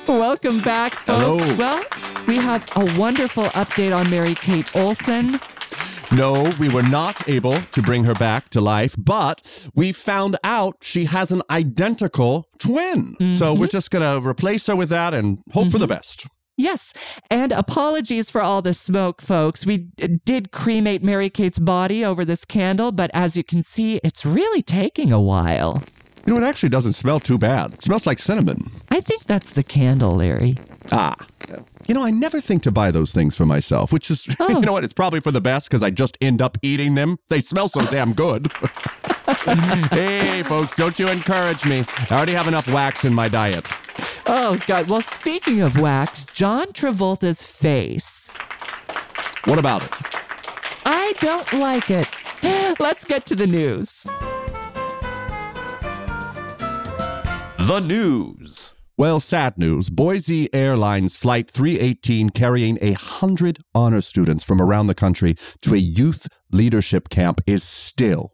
Welcome 0.08 0.62
back, 0.62 0.96
folks. 0.96 1.46
Hello. 1.46 1.56
Well, 1.56 1.86
we 2.28 2.38
have 2.38 2.68
a 2.76 3.00
wonderful 3.00 3.44
update 3.44 3.96
on 3.96 4.10
Mary 4.10 4.34
Kate 4.34 4.76
Olsen. 4.76 5.40
No, 6.12 6.52
we 6.60 6.70
were 6.70 6.82
not 6.82 7.30
able 7.30 7.62
to 7.62 7.82
bring 7.84 8.04
her 8.06 8.16
back 8.16 8.50
to 8.50 8.62
life, 8.62 8.96
but 8.98 9.70
we 9.76 9.92
found 9.92 10.38
out 10.44 10.78
she 10.82 11.06
has 11.06 11.32
an 11.32 11.44
identical 11.52 12.48
twin. 12.58 13.16
So 13.36 13.54
we're 13.54 13.68
mm-hmm. 13.68 13.72
just 13.72 13.92
going 13.92 14.02
to 14.02 14.28
replace 14.28 14.66
her 14.66 14.76
with 14.76 14.90
that 14.90 15.14
and 15.14 15.40
hope 15.52 15.70
for 15.70 15.78
the 15.78 15.86
mm-hmm. 15.86 15.94
best. 15.94 16.26
Yes, 16.56 16.94
and 17.32 17.52
apologies 17.52 18.30
for 18.30 18.42
all 18.42 18.62
the 18.62 18.74
smoke, 18.74 19.22
folks. 19.22 19.66
We 19.66 19.78
did 20.26 20.52
cremate 20.52 21.02
Mary 21.02 21.30
Kate's 21.30 21.58
body 21.58 22.06
over 22.06 22.24
this 22.24 22.46
candle, 22.46 22.92
but 22.92 23.10
as 23.14 23.36
you 23.36 23.44
can 23.44 23.64
see, 23.64 24.00
it's 24.04 24.24
really 24.26 24.62
taking 24.62 25.12
a 25.12 25.22
while. 25.22 25.82
You 26.26 26.34
know, 26.34 26.46
it 26.46 26.48
actually 26.48 26.70
doesn't 26.70 26.94
smell 26.94 27.20
too 27.20 27.38
bad. 27.38 27.74
It 27.74 27.84
smells 27.84 28.06
like 28.06 28.20
cinnamon. 28.20 28.70
I 28.90 29.02
think 29.02 29.26
that's 29.26 29.52
the 29.52 29.64
candle, 29.64 30.16
Larry. 30.16 30.58
Ah. 30.92 31.16
You 31.88 31.94
know, 31.94 32.04
I 32.04 32.12
never 32.12 32.40
think 32.40 32.64
to 32.64 32.72
buy 32.72 32.92
those 32.92 33.12
things 33.12 33.36
for 33.36 33.46
myself, 33.46 33.92
which 33.92 34.10
is, 34.10 34.28
you 34.28 34.36
oh. 34.40 34.60
know 34.60 34.74
what, 34.74 34.84
it's 34.84 34.94
probably 34.94 35.20
for 35.20 35.32
the 35.32 35.42
best 35.42 35.68
because 35.68 35.84
I 35.84 35.90
just 35.90 36.18
end 36.22 36.42
up 36.42 36.58
eating 36.62 36.96
them. 36.96 37.18
They 37.30 37.42
smell 37.42 37.68
so 37.68 37.86
damn 37.86 38.14
good. 38.14 38.52
hey, 39.92 40.44
folks, 40.44 40.76
don't 40.76 40.98
you 40.98 41.10
encourage 41.10 41.66
me. 41.66 41.86
I 42.10 42.16
already 42.16 42.34
have 42.34 42.48
enough 42.48 42.68
wax 42.68 43.04
in 43.04 43.14
my 43.14 43.28
diet. 43.28 43.68
Oh, 44.26 44.58
God. 44.66 44.90
Well, 44.90 45.02
speaking 45.02 45.62
of 45.62 45.78
wax, 45.78 46.26
John 46.26 46.68
Travolta's 46.68 47.44
face. 47.44 48.36
What 49.46 49.60
about 49.60 49.84
it? 49.84 49.92
I 50.86 51.14
don't 51.20 51.52
like 51.54 51.90
it. 51.90 52.08
Let's 52.80 53.04
get 53.04 53.26
to 53.28 53.36
the 53.36 53.48
news. 53.48 54.08
The 57.68 57.80
news. 57.80 58.43
Well, 58.96 59.20
sad 59.20 59.58
news. 59.58 59.90
Boise 59.90 60.54
Airlines 60.54 61.16
Flight 61.16 61.50
318, 61.50 62.30
carrying 62.30 62.78
a 62.80 62.94
hundred 62.94 63.60
honor 63.74 64.02
students 64.02 64.44
from 64.44 64.62
around 64.62 64.86
the 64.88 64.94
country 64.94 65.36
to 65.64 65.74
a 65.74 65.78
youth 65.78 66.28
leadership 66.52 67.10
camp, 67.10 67.42
is 67.48 67.64
still 67.64 68.34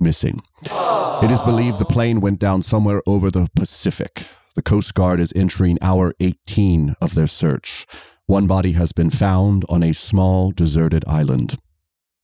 missing. 0.00 0.40
It 0.64 1.30
is 1.30 1.42
believed 1.42 1.78
the 1.78 1.84
plane 1.84 2.20
went 2.22 2.38
down 2.40 2.62
somewhere 2.62 3.02
over 3.06 3.30
the 3.30 3.48
Pacific. 3.54 4.26
The 4.54 4.62
Coast 4.62 4.94
Guard 4.94 5.20
is 5.20 5.32
entering 5.36 5.76
hour 5.82 6.14
18 6.20 6.94
of 7.02 7.14
their 7.14 7.26
search. 7.26 7.86
One 8.26 8.46
body 8.46 8.72
has 8.72 8.92
been 8.92 9.10
found 9.10 9.66
on 9.68 9.82
a 9.82 9.92
small 9.92 10.52
deserted 10.52 11.04
island. 11.06 11.56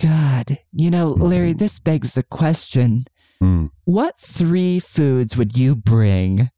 God, 0.00 0.58
you 0.72 0.90
know, 0.90 1.08
Larry, 1.10 1.52
this 1.52 1.78
begs 1.78 2.14
the 2.14 2.22
question 2.22 3.04
Hmm. 3.40 3.66
what 3.84 4.18
three 4.20 4.78
foods 4.78 5.36
would 5.36 5.56
you 5.56 5.74
bring 5.74 6.50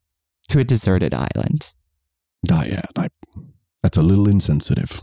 to 0.48 0.58
a 0.58 0.64
deserted 0.64 1.12
island? 1.14 1.72
Diane, 2.44 2.82
I, 2.96 3.08
that's 3.82 3.96
a 3.96 4.02
little 4.02 4.28
insensitive. 4.28 5.00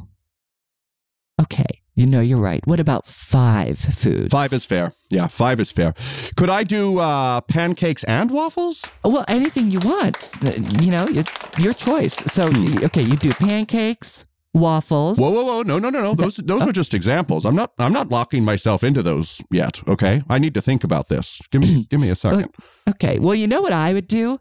Okay, 1.41 1.65
you 1.95 2.05
know, 2.05 2.21
you're 2.21 2.39
right. 2.39 2.65
What 2.67 2.79
about 2.79 3.07
five 3.07 3.79
foods? 3.79 4.31
Five 4.31 4.53
is 4.53 4.65
fair. 4.65 4.93
Yeah, 5.09 5.27
five 5.27 5.59
is 5.59 5.71
fair. 5.71 5.93
Could 6.35 6.50
I 6.50 6.63
do 6.63 7.00
uh, 7.00 7.41
pancakes 7.41 8.03
and 8.03 8.29
waffles? 8.31 8.85
Well, 9.03 9.25
anything 9.27 9.71
you 9.71 9.79
want. 9.79 10.29
Uh, 10.43 10.51
You 10.81 10.91
know, 10.91 11.05
it's 11.09 11.29
your 11.59 11.73
choice. 11.73 12.15
So, 12.31 12.50
Hmm. 12.51 12.85
okay, 12.85 13.01
you 13.01 13.15
do 13.15 13.33
pancakes, 13.33 14.25
waffles. 14.53 15.17
Whoa, 15.17 15.31
whoa, 15.31 15.43
whoa! 15.43 15.62
No, 15.63 15.79
no, 15.79 15.89
no, 15.89 16.01
no. 16.01 16.13
Those 16.13 16.38
those 16.38 16.63
were 16.63 16.71
just 16.71 16.93
examples. 16.93 17.45
I'm 17.45 17.55
not 17.55 17.71
I'm 17.79 17.93
not 17.93 18.09
locking 18.09 18.45
myself 18.45 18.83
into 18.83 19.01
those 19.01 19.41
yet. 19.51 19.81
Okay, 19.88 20.21
I 20.29 20.38
need 20.39 20.53
to 20.53 20.62
think 20.62 20.83
about 20.83 21.07
this. 21.09 21.41
Give 21.51 21.62
me 21.62 21.85
give 21.89 22.00
me 22.00 22.09
a 22.12 22.15
second. 22.15 22.50
Okay, 22.88 23.17
well, 23.19 23.35
you 23.35 23.47
know 23.47 23.62
what 23.62 23.73
I 23.73 23.93
would 23.93 24.07
do? 24.07 24.38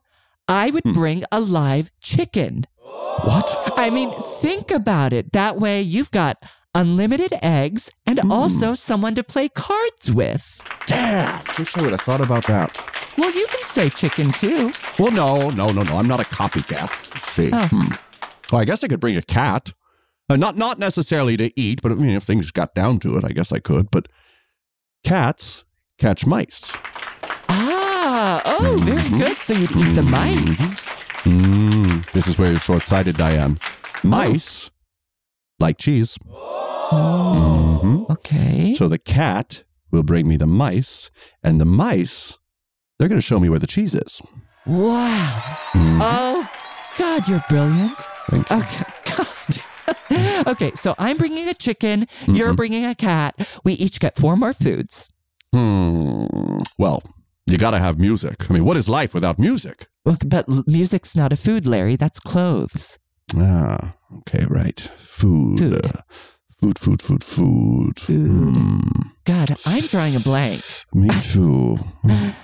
I 0.48 0.70
would 0.70 0.84
Hmm. 0.84 0.92
bring 0.92 1.24
a 1.32 1.40
live 1.40 1.90
chicken. 2.00 2.66
What? 2.80 3.72
I 3.76 3.90
mean, 3.90 4.12
think 4.40 4.70
about 4.70 5.12
it. 5.12 5.32
That 5.32 5.58
way 5.58 5.80
you've 5.82 6.10
got 6.10 6.42
unlimited 6.74 7.32
eggs 7.42 7.90
and 8.06 8.18
Hmm. 8.20 8.32
also 8.32 8.74
someone 8.74 9.14
to 9.14 9.22
play 9.22 9.48
cards 9.48 10.10
with. 10.10 10.60
Damn! 10.86 11.42
Wish 11.58 11.76
I 11.76 11.82
would 11.82 11.92
have 11.92 12.00
thought 12.00 12.20
about 12.20 12.46
that. 12.46 12.76
Well, 13.18 13.30
you 13.34 13.46
can 13.50 13.62
say 13.64 13.88
chicken 13.90 14.32
too. 14.32 14.72
Well, 14.98 15.10
no, 15.12 15.50
no, 15.50 15.70
no, 15.70 15.82
no. 15.82 15.98
I'm 15.98 16.08
not 16.08 16.20
a 16.20 16.24
copycat. 16.24 16.90
Let's 17.14 17.30
see. 17.30 17.50
Oh. 17.52 17.66
Hmm. 17.66 17.94
Well, 18.50 18.60
I 18.60 18.64
guess 18.64 18.82
I 18.82 18.88
could 18.88 19.00
bring 19.00 19.16
a 19.16 19.22
cat. 19.22 19.72
Uh, 20.30 20.36
not 20.36 20.56
not 20.56 20.78
necessarily 20.78 21.36
to 21.36 21.52
eat, 21.60 21.82
but 21.82 21.92
I 21.92 21.94
mean, 21.96 22.14
if 22.14 22.22
things 22.22 22.50
got 22.50 22.74
down 22.74 22.98
to 23.00 23.16
it, 23.18 23.24
I 23.24 23.28
guess 23.32 23.52
I 23.52 23.58
could. 23.58 23.90
But 23.90 24.08
cats 25.04 25.64
catch 25.98 26.26
mice. 26.26 26.72
Ah, 28.24 28.40
oh, 28.44 28.78
very 28.84 28.98
Mm-hmm. 29.02 29.16
good. 29.18 29.36
So 29.38 29.52
you'd 29.54 29.72
eat 29.72 29.94
the 29.94 30.02
mice. 30.02 30.60
Mm, 31.24 32.08
this 32.12 32.28
is 32.28 32.38
where 32.38 32.50
you're 32.52 32.60
short-sighted, 32.60 33.16
Diane. 33.16 33.58
Mice 34.04 34.70
like 35.58 35.76
cheese. 35.78 36.16
Mhm. 36.92 38.08
Okay. 38.10 38.74
So 38.74 38.86
the 38.88 38.98
cat 38.98 39.64
will 39.90 40.02
bring 40.04 40.28
me 40.28 40.36
the 40.36 40.46
mice, 40.46 41.10
and 41.42 41.60
the 41.60 41.64
mice, 41.64 42.38
they're 42.98 43.08
going 43.08 43.20
to 43.20 43.26
show 43.26 43.40
me 43.40 43.48
where 43.48 43.58
the 43.58 43.66
cheese 43.66 43.94
is. 43.94 44.20
Wow. 44.66 45.58
Mhm. 45.72 45.98
Oh, 46.00 46.48
God, 46.98 47.26
you're 47.28 47.44
brilliant. 47.48 47.98
Thank 48.30 48.48
you. 48.50 48.56
Okay, 48.56 48.84
God. 49.16 50.46
okay, 50.52 50.70
so 50.76 50.94
I'm 50.98 51.16
bringing 51.16 51.48
a 51.48 51.54
chicken. 51.54 52.06
You're 52.28 52.48
Mm-hmm. 52.48 52.54
bringing 52.56 52.84
a 52.84 52.94
cat. 52.94 53.34
We 53.64 53.72
each 53.74 53.98
get 53.98 54.16
four 54.16 54.36
more 54.36 54.52
foods. 54.52 55.10
Hmm. 55.52 56.60
Well, 56.78 57.02
you 57.52 57.58
got 57.58 57.72
to 57.72 57.78
have 57.78 57.98
music. 57.98 58.50
I 58.50 58.54
mean, 58.54 58.64
what 58.64 58.76
is 58.76 58.88
life 58.88 59.14
without 59.14 59.38
music? 59.38 59.86
But 60.04 60.24
music's 60.66 61.14
not 61.14 61.32
a 61.32 61.36
food, 61.36 61.66
Larry. 61.66 61.96
That's 61.96 62.18
clothes. 62.18 62.98
Ah, 63.36 63.94
okay, 64.18 64.44
right. 64.48 64.80
Food. 64.98 65.58
Food. 65.58 65.86
uh, 65.86 66.00
food, 66.60 66.78
food, 66.78 67.02
food, 67.02 67.24
food. 67.24 68.00
Food. 68.00 68.56
Hmm, 68.56 68.80
God, 69.24 69.50
I'm 69.66 69.82
drawing 69.82 70.16
a 70.16 70.20
blank. 70.20 70.60
me 70.94 71.08
too. 71.22 71.76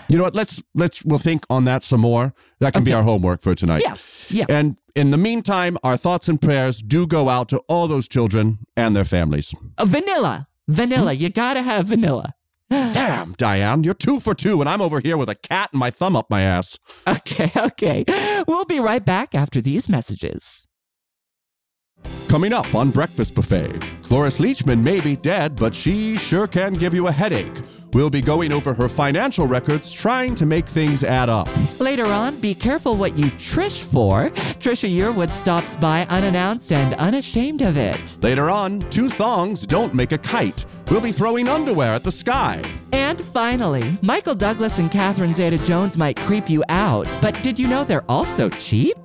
you 0.09 0.17
know 0.17 0.25
what? 0.25 0.35
Let's 0.37 0.63
let's 0.75 1.05
we'll 1.05 1.19
think 1.19 1.45
on 1.51 1.65
that 1.65 1.83
some 1.85 2.01
more. 2.01 2.33
That 2.61 2.73
can 2.73 2.85
be 2.85 2.93
our 2.93 3.03
homework 3.03 3.43
for 3.43 3.55
tonight. 3.55 3.83
Yes. 3.85 4.31
Yeah. 4.31 4.47
And 4.49 4.77
in 4.95 5.11
the 5.11 5.17
meantime, 5.19 5.79
our 5.83 5.97
thoughts 5.97 6.29
and 6.29 6.41
prayers 6.41 6.81
do 6.83 7.07
go 7.07 7.29
out 7.29 7.49
to 7.51 7.59
all 7.69 7.89
those 7.89 8.09
children 8.09 8.59
and 8.77 8.95
their 8.95 9.05
families. 9.05 9.55
Uh, 9.79 9.85
vanilla. 9.85 10.49
Vanilla. 10.69 11.15
Hmm? 11.15 11.23
You 11.23 11.29
gotta 11.31 11.63
have 11.63 11.87
vanilla. 11.87 12.35
Damn, 12.71 13.33
Diane, 13.33 13.83
you're 13.85 13.95
two 13.95 14.21
for 14.21 14.35
two, 14.35 14.61
and 14.61 14.69
I'm 14.69 14.83
over 14.83 15.01
here 15.01 15.17
with 15.17 15.29
a 15.29 15.35
cat 15.35 15.71
and 15.73 15.81
my 15.81 15.91
thumb 15.91 16.17
up 16.17 16.31
my 16.31 16.43
ass. 16.43 16.79
Okay, 17.07 17.51
okay. 17.57 18.05
We'll 18.47 18.65
be 18.67 18.81
right 18.81 19.05
back 19.05 19.35
after 19.35 19.61
these 19.61 19.89
messages. 19.89 20.69
Coming 22.29 22.53
up 22.53 22.75
on 22.75 22.91
Breakfast 22.91 23.35
Buffet, 23.35 23.81
Cloris 24.03 24.39
Leachman 24.39 24.83
may 24.83 25.01
be 25.01 25.17
dead, 25.17 25.57
but 25.57 25.75
she 25.75 26.17
sure 26.17 26.47
can 26.47 26.75
give 26.75 26.95
you 26.95 27.07
a 27.09 27.13
headache. 27.13 27.53
We'll 27.95 28.11
be 28.11 28.21
going 28.21 28.53
over 28.53 28.75
her 28.75 28.89
financial 28.89 29.47
records, 29.47 29.91
trying 29.93 30.35
to 30.37 30.45
make 30.47 30.67
things 30.67 31.03
add 31.03 31.31
up. 31.31 31.49
Later 31.81 32.05
on, 32.05 32.39
be 32.39 32.55
careful 32.55 32.97
what 32.97 33.17
you 33.17 33.27
trish 33.33 33.83
for. 33.91 34.29
Trisha 34.61 34.95
Yearwood 34.95 35.33
stops 35.33 35.75
by 35.75 36.05
unannounced 36.11 36.71
and 36.71 36.93
unashamed 36.95 37.63
of 37.63 37.79
it. 37.79 38.19
Later 38.23 38.51
on, 38.51 38.81
two 38.91 39.09
thongs 39.09 39.67
don't 39.67 39.95
make 39.95 40.13
a 40.13 40.19
kite. 40.19 40.67
We'll 40.91 41.03
be 41.03 41.13
throwing 41.13 41.49
underwear 41.49 41.93
at 41.93 42.03
the 42.03 42.13
sky. 42.13 42.63
And 42.93 43.23
finally, 43.23 43.99
Michael 44.03 44.35
Douglas 44.35 44.79
and 44.79 44.91
Catherine 44.91 45.35
Zeta 45.35 45.59
Jones 45.59 45.99
might 45.99 46.17
creep 46.17 46.49
you 46.49 46.65
out, 46.71 47.07
but 47.21 47.43
did 47.43 47.59
you 47.59 47.69
know 47.69 47.85
they're 47.85 48.11
also 48.11 48.49
cheap? 48.49 48.97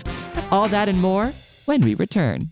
All 0.50 0.70
that 0.70 0.88
and 0.88 1.02
more 1.02 1.28
when 1.66 1.82
we 1.82 1.96
return. 1.96 2.50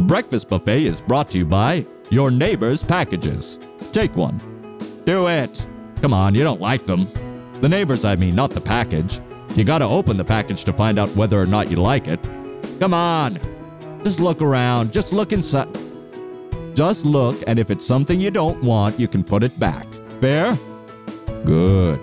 Breakfast 0.00 0.50
Buffet 0.50 0.84
is 0.84 1.00
brought 1.00 1.30
to 1.30 1.38
you 1.38 1.46
by 1.46 1.86
your 2.10 2.32
neighbor's 2.32 2.82
packages. 2.82 3.60
Take 3.92 4.16
one. 4.16 4.38
Do 5.04 5.28
it. 5.28 5.66
Come 6.00 6.12
on, 6.12 6.34
you 6.34 6.42
don't 6.42 6.60
like 6.60 6.86
them. 6.86 7.06
The 7.60 7.68
neighbors, 7.68 8.04
I 8.04 8.16
mean, 8.16 8.34
not 8.34 8.50
the 8.50 8.60
package. 8.60 9.20
You 9.54 9.62
gotta 9.62 9.86
open 9.86 10.16
the 10.16 10.24
package 10.24 10.64
to 10.64 10.72
find 10.72 10.98
out 10.98 11.14
whether 11.14 11.40
or 11.40 11.46
not 11.46 11.70
you 11.70 11.76
like 11.76 12.08
it. 12.08 12.18
Come 12.80 12.92
on. 12.92 13.38
Just 14.02 14.18
look 14.18 14.42
around. 14.42 14.92
Just 14.92 15.12
look 15.12 15.32
inside. 15.32 15.68
Just 16.74 17.04
look, 17.04 17.40
and 17.46 17.58
if 17.58 17.70
it's 17.70 17.86
something 17.86 18.20
you 18.20 18.32
don't 18.32 18.62
want, 18.62 18.98
you 18.98 19.06
can 19.06 19.22
put 19.22 19.44
it 19.44 19.58
back. 19.60 19.86
Fair? 20.20 20.58
Good. 21.44 22.00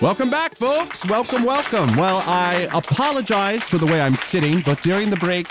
Welcome 0.00 0.30
back, 0.30 0.54
folks. 0.54 1.04
Welcome, 1.06 1.44
welcome. 1.44 1.96
Well, 1.96 2.22
I 2.26 2.68
apologize 2.72 3.68
for 3.68 3.78
the 3.78 3.86
way 3.86 4.00
I'm 4.00 4.14
sitting, 4.14 4.60
but 4.60 4.82
during 4.82 5.10
the 5.10 5.16
break, 5.16 5.48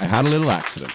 I 0.00 0.06
had 0.06 0.24
a 0.24 0.28
little 0.28 0.50
accident. 0.50 0.92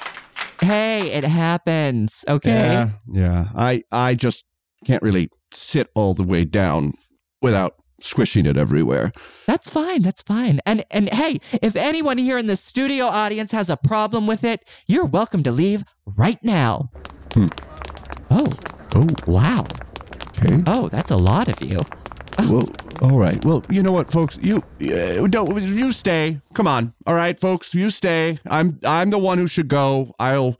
Hey, 0.59 1.11
it 1.11 1.23
happens, 1.23 2.25
okay? 2.27 2.49
Yeah, 2.49 2.89
yeah. 3.07 3.45
I 3.55 3.81
I 3.91 4.15
just 4.15 4.43
can't 4.85 5.03
really 5.03 5.29
sit 5.51 5.87
all 5.93 6.13
the 6.13 6.23
way 6.23 6.45
down 6.45 6.93
without 7.41 7.75
squishing 8.03 8.45
it 8.45 8.57
everywhere. 8.57 9.11
That's 9.45 9.69
fine. 9.69 10.01
That's 10.01 10.21
fine. 10.21 10.59
And 10.65 10.83
and 10.91 11.09
hey, 11.09 11.39
if 11.61 11.75
anyone 11.75 12.17
here 12.17 12.37
in 12.37 12.47
the 12.47 12.55
studio 12.55 13.05
audience 13.05 13.51
has 13.51 13.69
a 13.69 13.77
problem 13.77 14.27
with 14.27 14.43
it, 14.43 14.63
you're 14.87 15.05
welcome 15.05 15.43
to 15.43 15.51
leave 15.51 15.83
right 16.05 16.39
now. 16.43 16.89
Hmm. 17.33 17.47
Oh, 18.29 18.53
Oh, 18.95 19.07
wow. 19.25 19.65
okay. 20.37 20.61
Oh, 20.67 20.87
that's 20.89 21.09
a 21.09 21.17
lot 21.17 21.47
of 21.47 21.59
you. 21.61 21.79
Well, 22.37 22.67
all 23.01 23.17
right. 23.17 23.43
Well, 23.43 23.63
you 23.69 23.81
know 23.81 23.91
what, 23.91 24.11
folks? 24.11 24.37
You 24.41 24.57
uh, 24.81 25.27
don't. 25.27 25.59
You 25.63 25.91
stay. 25.91 26.41
Come 26.53 26.67
on. 26.67 26.93
All 27.07 27.15
right, 27.15 27.39
folks. 27.39 27.73
You 27.73 27.89
stay. 27.89 28.37
I'm. 28.47 28.79
I'm 28.85 29.09
the 29.09 29.17
one 29.19 29.37
who 29.39 29.47
should 29.47 29.67
go. 29.67 30.13
I'll. 30.19 30.59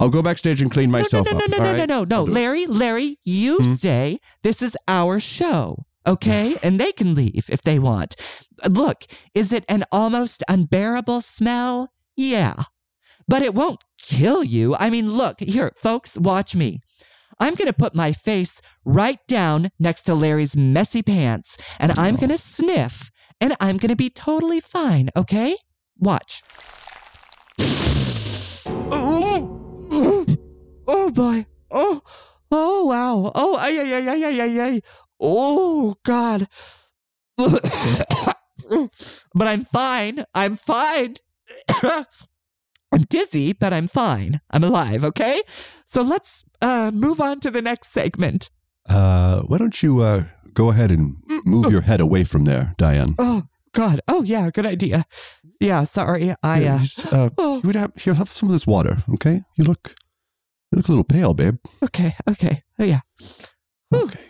I'll 0.00 0.08
go 0.08 0.22
backstage 0.22 0.62
and 0.62 0.70
clean 0.70 0.90
No, 0.90 0.98
no, 0.98 1.06
no, 1.12 1.20
no, 1.20 1.20
up. 1.20 1.26
no, 1.50 1.56
no, 1.58 1.58
no, 1.58 1.78
right? 1.78 1.88
no, 1.88 2.04
no. 2.04 2.16
I'll. 2.16 2.24
Larry, 2.24 2.66
Larry, 2.66 3.18
you 3.24 3.58
Hmm? 3.58 3.74
stay. 3.74 4.18
This 4.42 4.62
is 4.62 4.76
our 4.88 5.20
show. 5.20 5.84
Okay? 6.06 6.56
And 6.62 6.78
they 6.80 6.92
can 6.92 7.14
leave 7.14 7.48
if 7.50 7.62
they 7.62 7.78
want. 7.78 8.16
Look, 8.68 9.04
is 9.34 9.52
it 9.52 9.64
an 9.68 9.84
almost 9.92 10.42
unbearable 10.48 11.20
smell? 11.20 11.92
Yeah. 12.16 12.64
But 13.28 13.42
it 13.42 13.54
won't 13.54 13.84
kill 13.98 14.42
you. 14.42 14.74
I 14.76 14.90
mean, 14.90 15.12
look, 15.12 15.40
here, 15.40 15.72
folks, 15.76 16.18
watch 16.18 16.56
me. 16.56 16.80
I'm 17.38 17.54
going 17.54 17.68
to 17.68 17.72
put 17.72 17.94
my 17.94 18.12
face 18.12 18.60
right 18.84 19.18
down 19.26 19.70
next 19.78 20.02
to 20.02 20.14
Larry's 20.14 20.56
messy 20.56 21.02
pants, 21.02 21.56
and 21.78 21.92
I'm 21.92 22.16
going 22.16 22.28
to 22.28 22.34
oh. 22.34 22.36
sniff, 22.36 23.10
and 23.40 23.56
I'm 23.60 23.78
going 23.78 23.88
to 23.88 23.96
be 23.96 24.10
totally 24.10 24.60
fine, 24.60 25.08
okay? 25.16 25.56
Watch. 25.98 26.42
Oh, 28.92 30.26
oh 30.86 31.10
boy. 31.10 31.46
Oh, 31.70 32.02
oh 32.50 32.84
wow. 32.84 33.32
Oh, 33.34 33.56
ay, 33.56 33.78
ay, 33.78 33.94
ay, 33.94 34.08
ay, 34.08 34.24
ay, 34.24 34.40
ay, 34.40 34.60
ay. 34.60 34.80
Oh, 35.20 35.96
God. 36.04 36.48
but 39.34 39.46
I'm 39.48 39.64
fine. 39.64 40.24
I'm 40.34 40.56
fine. 40.56 41.14
I'm 42.92 43.02
dizzy, 43.08 43.52
but 43.52 43.72
I'm 43.72 43.86
fine. 43.86 44.40
I'm 44.50 44.64
alive, 44.64 45.04
okay? 45.04 45.42
So 45.84 46.02
let's 46.02 46.44
uh, 46.60 46.90
move 46.92 47.20
on 47.20 47.40
to 47.40 47.50
the 47.50 47.62
next 47.62 47.88
segment. 47.92 48.50
Uh, 48.88 49.42
why 49.42 49.58
don't 49.58 49.82
you 49.82 50.00
uh 50.00 50.24
go 50.54 50.70
ahead 50.70 50.90
and 50.90 51.16
move 51.44 51.70
your 51.70 51.82
head 51.82 52.00
away 52.00 52.24
from 52.24 52.44
there, 52.44 52.74
Diane? 52.76 53.14
Oh, 53.18 53.42
God. 53.72 54.00
Oh, 54.08 54.22
yeah, 54.24 54.50
good 54.50 54.66
idea. 54.66 55.04
Yeah, 55.60 55.84
sorry. 55.84 56.32
I, 56.42 56.60
Yeah, 56.62 56.74
uh, 56.74 56.78
just, 56.80 57.12
uh, 57.12 57.30
oh, 57.38 57.56
you 57.62 57.66
would 57.68 57.76
have 57.76 57.92
here 57.96 58.14
have 58.14 58.30
some 58.30 58.48
of 58.48 58.52
this 58.52 58.66
water, 58.66 58.96
okay? 59.14 59.42
You 59.56 59.64
look 59.64 59.94
you 60.72 60.76
look 60.78 60.88
a 60.88 60.90
little 60.92 61.04
pale, 61.04 61.34
babe. 61.34 61.58
okay, 61.84 62.16
okay. 62.28 62.62
Oh, 62.78 62.84
yeah. 62.84 63.00
Okay. 63.94 64.20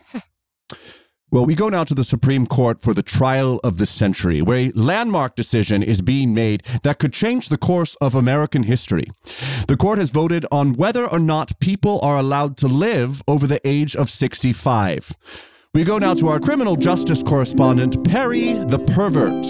Well, 1.33 1.47
we 1.47 1.55
go 1.55 1.69
now 1.69 1.85
to 1.85 1.95
the 1.95 2.03
Supreme 2.03 2.45
Court 2.45 2.81
for 2.81 2.93
the 2.93 3.05
trial 3.05 3.61
of 3.63 3.79
the 3.79 3.87
century, 3.87 4.43
where 4.43 4.59
a 4.59 4.73
landmark 4.75 5.37
decision 5.37 5.81
is 5.81 6.03
being 6.03 6.35
made 6.35 6.65
that 6.83 6.99
could 6.99 7.13
change 7.13 7.49
the 7.49 7.57
course 7.57 7.95
of 8.01 8.17
American 8.17 8.65
history. 8.65 9.05
The 9.69 9.77
court 9.79 10.01
has 10.01 10.11
voted 10.11 10.45
on 10.51 10.73
whether 10.73 11.07
or 11.07 11.21
not 11.21 11.61
people 11.61 12.01
are 12.03 12.19
allowed 12.19 12.57
to 12.59 12.67
live 12.67 13.23
over 13.29 13.47
the 13.47 13.61
age 13.65 13.95
of 13.95 14.11
65. 14.11 15.13
We 15.73 15.85
go 15.85 15.99
now 15.99 16.15
to 16.15 16.27
our 16.27 16.41
criminal 16.41 16.75
justice 16.75 17.23
correspondent, 17.23 18.03
Perry 18.03 18.55
the 18.55 18.81
Pervert. 18.81 19.47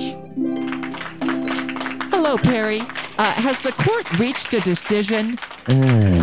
Hello, 2.12 2.36
Perry. 2.36 2.80
Uh, 3.16 3.32
has 3.32 3.58
the 3.60 3.72
court 3.72 4.18
reached 4.18 4.52
a 4.52 4.60
decision? 4.60 5.38
Uh, 5.66 6.19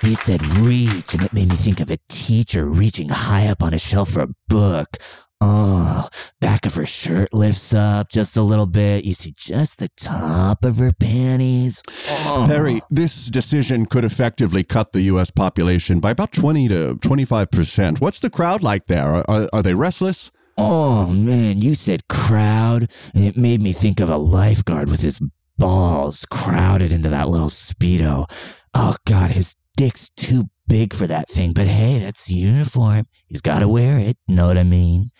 he 0.00 0.14
said 0.14 0.44
reach, 0.46 1.14
and 1.14 1.22
it 1.22 1.32
made 1.32 1.48
me 1.48 1.56
think 1.56 1.80
of 1.80 1.90
a 1.90 1.98
teacher 2.08 2.66
reaching 2.66 3.08
high 3.08 3.46
up 3.48 3.62
on 3.62 3.74
a 3.74 3.78
shelf 3.78 4.10
for 4.10 4.22
a 4.22 4.28
book. 4.48 4.96
Oh, 5.40 6.08
back 6.40 6.64
of 6.64 6.74
her 6.76 6.86
shirt 6.86 7.34
lifts 7.34 7.74
up 7.74 8.08
just 8.08 8.36
a 8.36 8.42
little 8.42 8.66
bit. 8.66 9.04
You 9.04 9.12
see 9.12 9.34
just 9.36 9.78
the 9.78 9.90
top 9.96 10.64
of 10.64 10.78
her 10.78 10.92
panties. 10.92 11.82
Oh. 12.24 12.46
Perry, 12.48 12.80
this 12.88 13.26
decision 13.26 13.84
could 13.84 14.04
effectively 14.04 14.64
cut 14.64 14.92
the 14.92 15.02
U.S. 15.02 15.30
population 15.30 16.00
by 16.00 16.12
about 16.12 16.32
20 16.32 16.68
to 16.68 16.94
25%. 17.00 18.00
What's 18.00 18.20
the 18.20 18.30
crowd 18.30 18.62
like 18.62 18.86
there? 18.86 19.06
Are, 19.06 19.24
are, 19.28 19.48
are 19.52 19.62
they 19.62 19.74
restless? 19.74 20.30
Oh 20.58 21.06
man, 21.08 21.58
you 21.58 21.74
said 21.74 22.08
crowd, 22.08 22.90
and 23.14 23.24
it 23.24 23.36
made 23.36 23.60
me 23.60 23.72
think 23.74 24.00
of 24.00 24.08
a 24.08 24.16
lifeguard 24.16 24.88
with 24.88 25.02
his 25.02 25.20
balls 25.58 26.24
crowded 26.30 26.94
into 26.94 27.10
that 27.10 27.28
little 27.28 27.50
Speedo. 27.50 28.24
Oh 28.72 28.96
god, 29.04 29.32
his 29.32 29.54
dick's 29.76 30.10
too 30.16 30.48
big 30.68 30.92
for 30.94 31.06
that 31.06 31.28
thing, 31.28 31.52
but 31.52 31.66
hey, 31.66 31.98
that's 31.98 32.26
the 32.26 32.34
uniform. 32.34 33.04
He's 33.26 33.40
gotta 33.40 33.68
wear 33.68 33.98
it, 33.98 34.16
know 34.28 34.46
what 34.48 34.58
I 34.58 34.62
mean? 34.62 35.10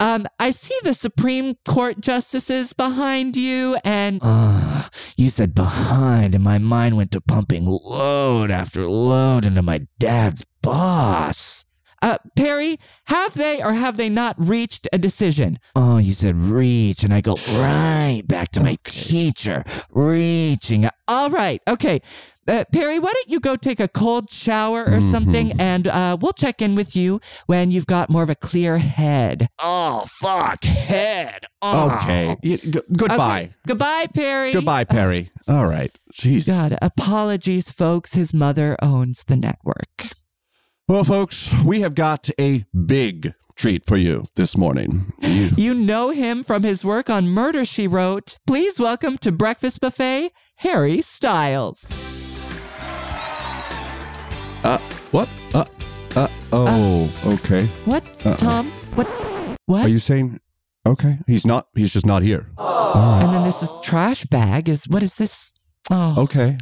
Um, 0.00 0.26
I 0.38 0.52
see 0.52 0.76
the 0.84 0.94
Supreme 0.94 1.54
Court 1.66 2.00
justices 2.00 2.72
behind 2.72 3.36
you, 3.36 3.76
and 3.84 4.20
Ah, 4.22 4.88
you 5.16 5.28
said 5.28 5.54
behind, 5.54 6.36
and 6.36 6.44
my 6.44 6.58
mind 6.58 6.96
went 6.96 7.10
to 7.12 7.20
pumping 7.20 7.66
load 7.66 8.50
after 8.52 8.88
load 8.88 9.44
into 9.44 9.60
my 9.62 9.86
dad's 9.98 10.44
boss. 10.62 11.66
Uh, 12.02 12.18
Perry, 12.36 12.78
have 13.06 13.34
they 13.34 13.62
or 13.62 13.74
have 13.74 13.96
they 13.96 14.08
not 14.08 14.36
reached 14.38 14.86
a 14.92 14.98
decision? 14.98 15.58
Oh, 15.74 15.98
you 15.98 16.12
said 16.12 16.36
reach, 16.36 17.02
and 17.02 17.12
I 17.12 17.20
go 17.20 17.34
right 17.54 18.22
back 18.26 18.50
to 18.52 18.62
my 18.62 18.76
teacher, 18.84 19.64
reaching. 19.90 20.88
All 21.08 21.30
right, 21.30 21.60
okay. 21.68 22.00
Uh, 22.46 22.64
Perry, 22.72 22.98
why 22.98 23.12
don't 23.12 23.28
you 23.28 23.40
go 23.40 23.56
take 23.56 23.78
a 23.78 23.88
cold 23.88 24.30
shower 24.30 24.82
or 24.86 25.02
something, 25.02 25.52
and 25.60 25.86
uh, 25.86 26.16
we'll 26.18 26.32
check 26.32 26.62
in 26.62 26.74
with 26.74 26.96
you 26.96 27.20
when 27.44 27.70
you've 27.70 27.84
got 27.86 28.08
more 28.08 28.22
of 28.22 28.30
a 28.30 28.34
clear 28.34 28.78
head. 28.78 29.48
Oh, 29.58 30.04
fuck, 30.06 30.64
head. 30.64 31.44
Oh. 31.60 31.94
Okay. 32.02 32.36
Y- 32.42 32.56
g- 32.56 32.80
goodbye. 32.96 33.40
Okay. 33.42 33.50
Goodbye, 33.66 34.06
Perry. 34.14 34.52
Goodbye, 34.54 34.84
Perry. 34.84 35.28
All 35.46 35.66
right. 35.66 35.90
Jeez. 36.14 36.46
God, 36.46 36.78
apologies, 36.80 37.70
folks. 37.70 38.14
His 38.14 38.32
mother 38.32 38.76
owns 38.80 39.24
the 39.24 39.36
network. 39.36 40.08
Well, 40.88 41.04
folks, 41.04 41.52
we 41.64 41.80
have 41.82 41.94
got 41.94 42.30
a 42.40 42.64
big 42.86 43.34
treat 43.56 43.84
for 43.86 43.96
you 43.96 44.24
this 44.36 44.56
morning. 44.56 45.12
You- 45.22 45.50
You 45.58 45.74
know 45.74 46.10
him 46.10 46.42
from 46.42 46.62
his 46.62 46.84
work 46.84 47.10
on 47.10 47.28
Murder 47.28 47.64
She 47.64 47.86
Wrote. 47.86 48.36
Please 48.46 48.78
welcome 48.80 49.18
to 49.18 49.30
Breakfast 49.32 49.80
Buffet, 49.80 50.30
Harry 50.56 51.02
Styles. 51.02 51.90
uh, 54.64 54.78
what? 55.10 55.28
Uh, 55.52 55.64
uh, 56.16 56.28
oh, 56.52 57.12
okay. 57.26 57.66
What, 57.84 58.04
uh 58.26 58.36
Tom? 58.36 58.70
What's 58.94 59.20
what? 59.66 59.84
Are 59.84 59.88
you 59.88 59.98
saying? 59.98 60.40
Okay. 60.86 61.18
He's 61.26 61.44
not, 61.46 61.66
he's 61.74 61.92
just 61.92 62.06
not 62.06 62.22
here. 62.22 62.48
and 62.58 63.34
then 63.34 63.42
this 63.44 63.62
is 63.62 63.70
trash 63.82 64.24
bag. 64.24 64.68
Is 64.70 64.88
what 64.88 65.02
is 65.02 65.16
this? 65.16 65.54
Oh, 65.90 66.22
Okay. 66.22 66.56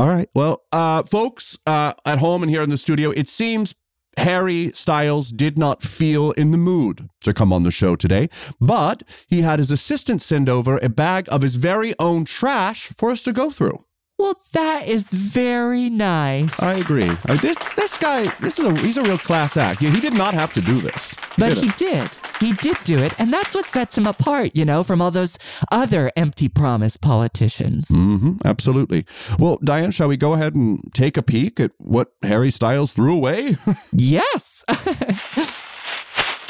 All 0.00 0.08
right. 0.08 0.30
Well, 0.34 0.62
uh, 0.72 1.02
folks 1.02 1.58
uh, 1.66 1.92
at 2.06 2.20
home 2.20 2.42
and 2.42 2.48
here 2.48 2.62
in 2.62 2.70
the 2.70 2.78
studio, 2.78 3.10
it 3.10 3.28
seems 3.28 3.74
Harry 4.16 4.72
Styles 4.72 5.30
did 5.30 5.58
not 5.58 5.82
feel 5.82 6.30
in 6.30 6.52
the 6.52 6.56
mood 6.56 7.10
to 7.20 7.34
come 7.34 7.52
on 7.52 7.64
the 7.64 7.70
show 7.70 7.96
today, 7.96 8.30
but 8.58 9.02
he 9.28 9.42
had 9.42 9.58
his 9.58 9.70
assistant 9.70 10.22
send 10.22 10.48
over 10.48 10.78
a 10.78 10.88
bag 10.88 11.28
of 11.30 11.42
his 11.42 11.56
very 11.56 11.92
own 11.98 12.24
trash 12.24 12.90
for 12.96 13.10
us 13.10 13.22
to 13.24 13.32
go 13.34 13.50
through. 13.50 13.84
Well, 14.20 14.34
that 14.52 14.86
is 14.86 15.12
very 15.12 15.88
nice. 15.88 16.60
I 16.62 16.74
agree. 16.74 17.08
Uh, 17.28 17.34
this 17.36 17.58
this 17.76 17.96
guy, 17.96 18.26
this 18.40 18.58
is 18.58 18.66
a 18.66 18.76
he's 18.78 18.96
a 18.98 19.02
real 19.02 19.18
class 19.18 19.56
act. 19.56 19.80
He 19.80 20.00
did 20.00 20.12
not 20.14 20.34
have 20.34 20.52
to 20.52 20.60
do 20.60 20.80
this. 20.80 21.14
But 21.38 21.56
he 21.56 21.68
did. 21.70 22.08
He 22.38 22.52
did 22.52 22.76
do 22.84 22.98
it. 22.98 23.14
And 23.18 23.32
that's 23.32 23.54
what 23.54 23.70
sets 23.70 23.96
him 23.96 24.06
apart, 24.06 24.50
you 24.54 24.64
know, 24.64 24.82
from 24.82 25.00
all 25.00 25.10
those 25.10 25.38
other 25.72 26.10
empty 26.16 26.48
promise 26.48 26.96
politicians. 26.96 27.88
Mm-hmm, 27.88 28.38
absolutely. 28.44 29.06
Well, 29.38 29.58
Diane, 29.64 29.90
shall 29.90 30.08
we 30.08 30.16
go 30.16 30.34
ahead 30.34 30.54
and 30.54 30.92
take 30.92 31.16
a 31.16 31.22
peek 31.22 31.58
at 31.60 31.72
what 31.78 32.12
Harry 32.22 32.50
Styles 32.50 32.92
threw 32.92 33.16
away? 33.16 33.56
Yes. 33.92 34.64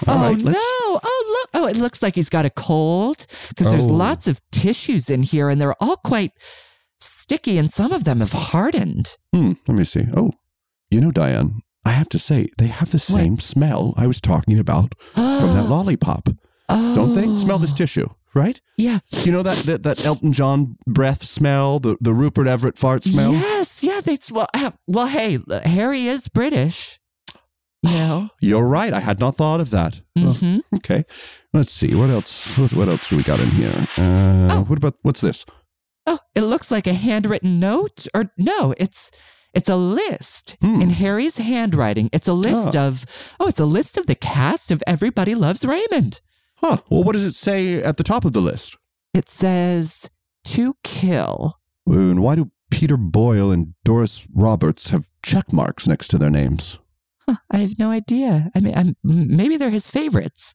All 0.08 0.16
oh, 0.16 0.30
right, 0.32 0.38
no. 0.38 0.52
Oh, 0.56 1.36
look. 1.52 1.62
Oh, 1.62 1.66
it 1.68 1.76
looks 1.76 2.02
like 2.02 2.14
he's 2.14 2.30
got 2.30 2.44
a 2.46 2.50
cold 2.50 3.26
because 3.50 3.70
there's 3.70 3.86
Oh. 3.86 3.92
lots 3.92 4.26
of 4.26 4.40
tissues 4.50 5.10
in 5.10 5.22
here 5.22 5.50
and 5.50 5.60
they're 5.60 5.74
all 5.82 5.96
quite 5.96 6.32
sticky 7.00 7.58
and 7.58 7.72
some 7.72 7.92
of 7.92 8.04
them 8.04 8.20
have 8.20 8.32
hardened. 8.32 9.16
Hmm, 9.34 9.52
let 9.66 9.76
me 9.76 9.84
see. 9.84 10.04
Oh, 10.16 10.32
you 10.90 11.00
know, 11.00 11.10
Diane, 11.10 11.60
I 11.84 11.90
have 11.90 12.08
to 12.10 12.18
say, 12.18 12.48
they 12.58 12.66
have 12.66 12.90
the 12.90 12.98
same 12.98 13.38
smell 13.38 13.94
I 13.96 14.06
was 14.06 14.20
talking 14.20 14.58
about 14.58 14.94
from 15.14 15.54
that 15.54 15.68
lollipop. 15.68 16.28
Oh. 16.68 16.94
Don't 16.94 17.14
they? 17.14 17.26
Smell 17.36 17.58
this 17.58 17.72
tissue, 17.72 18.06
right? 18.34 18.60
Yeah. 18.76 19.00
You 19.22 19.32
know 19.32 19.42
that, 19.42 19.56
that, 19.66 19.82
that 19.82 20.04
Elton 20.06 20.32
John 20.32 20.76
breath 20.86 21.24
smell, 21.24 21.78
the, 21.80 21.96
the 22.00 22.12
Rupert 22.12 22.46
Everett 22.46 22.78
fart 22.78 23.02
smell? 23.04 23.32
Yes. 23.32 23.82
Yeah. 23.82 24.00
They, 24.00 24.18
well, 24.30 24.46
uh, 24.54 24.70
well, 24.86 25.06
hey, 25.06 25.38
Harry 25.64 26.06
is 26.06 26.28
British. 26.28 26.98
Know? 27.82 28.28
You're 28.42 28.66
right. 28.66 28.92
I 28.92 29.00
had 29.00 29.20
not 29.20 29.36
thought 29.36 29.60
of 29.62 29.70
that. 29.70 30.02
Well, 30.14 30.34
hmm 30.34 30.58
okay. 30.76 31.04
Let's 31.54 31.72
see. 31.72 31.94
What 31.94 32.10
else? 32.10 32.58
What, 32.58 32.74
what 32.74 32.88
else 32.90 33.08
do 33.08 33.16
we 33.16 33.22
got 33.22 33.40
in 33.40 33.48
here? 33.52 33.72
Uh, 33.96 34.48
Oh. 34.52 34.64
What 34.68 34.76
about, 34.76 34.96
what's 35.02 35.22
this? 35.22 35.46
Oh, 36.12 36.18
it 36.34 36.40
looks 36.42 36.70
like 36.72 36.86
a 36.88 36.92
handwritten 36.94 37.60
note, 37.60 38.06
or 38.14 38.32
no, 38.36 38.74
it's 38.78 39.10
it's 39.54 39.68
a 39.68 39.76
list 39.76 40.56
Hmm. 40.60 40.80
in 40.82 40.90
Harry's 40.90 41.38
handwriting. 41.38 42.08
It's 42.12 42.26
a 42.28 42.32
list 42.32 42.74
Oh. 42.76 42.88
of 42.88 43.04
oh, 43.38 43.46
it's 43.48 43.60
a 43.60 43.64
list 43.64 43.96
of 43.96 44.06
the 44.06 44.14
cast 44.16 44.70
of 44.70 44.82
Everybody 44.86 45.34
Loves 45.34 45.64
Raymond. 45.64 46.20
Huh. 46.56 46.78
Well, 46.90 47.04
what 47.04 47.12
does 47.12 47.24
it 47.24 47.34
say 47.34 47.82
at 47.82 47.96
the 47.96 48.02
top 48.04 48.24
of 48.24 48.32
the 48.32 48.40
list? 48.42 48.76
It 49.14 49.28
says 49.28 50.10
to 50.46 50.74
kill. 50.84 51.58
And 51.86 52.22
why 52.22 52.34
do 52.36 52.50
Peter 52.70 52.96
Boyle 52.96 53.50
and 53.50 53.74
Doris 53.84 54.26
Roberts 54.34 54.90
have 54.90 55.10
check 55.22 55.52
marks 55.52 55.86
next 55.88 56.08
to 56.08 56.18
their 56.18 56.30
names? 56.30 56.78
Huh, 57.28 57.36
I 57.50 57.58
have 57.58 57.78
no 57.78 57.90
idea. 57.90 58.50
I 58.54 58.60
mean, 58.60 58.74
I'm, 58.76 58.96
maybe 59.02 59.56
they're 59.56 59.70
his 59.70 59.90
favorites. 59.90 60.54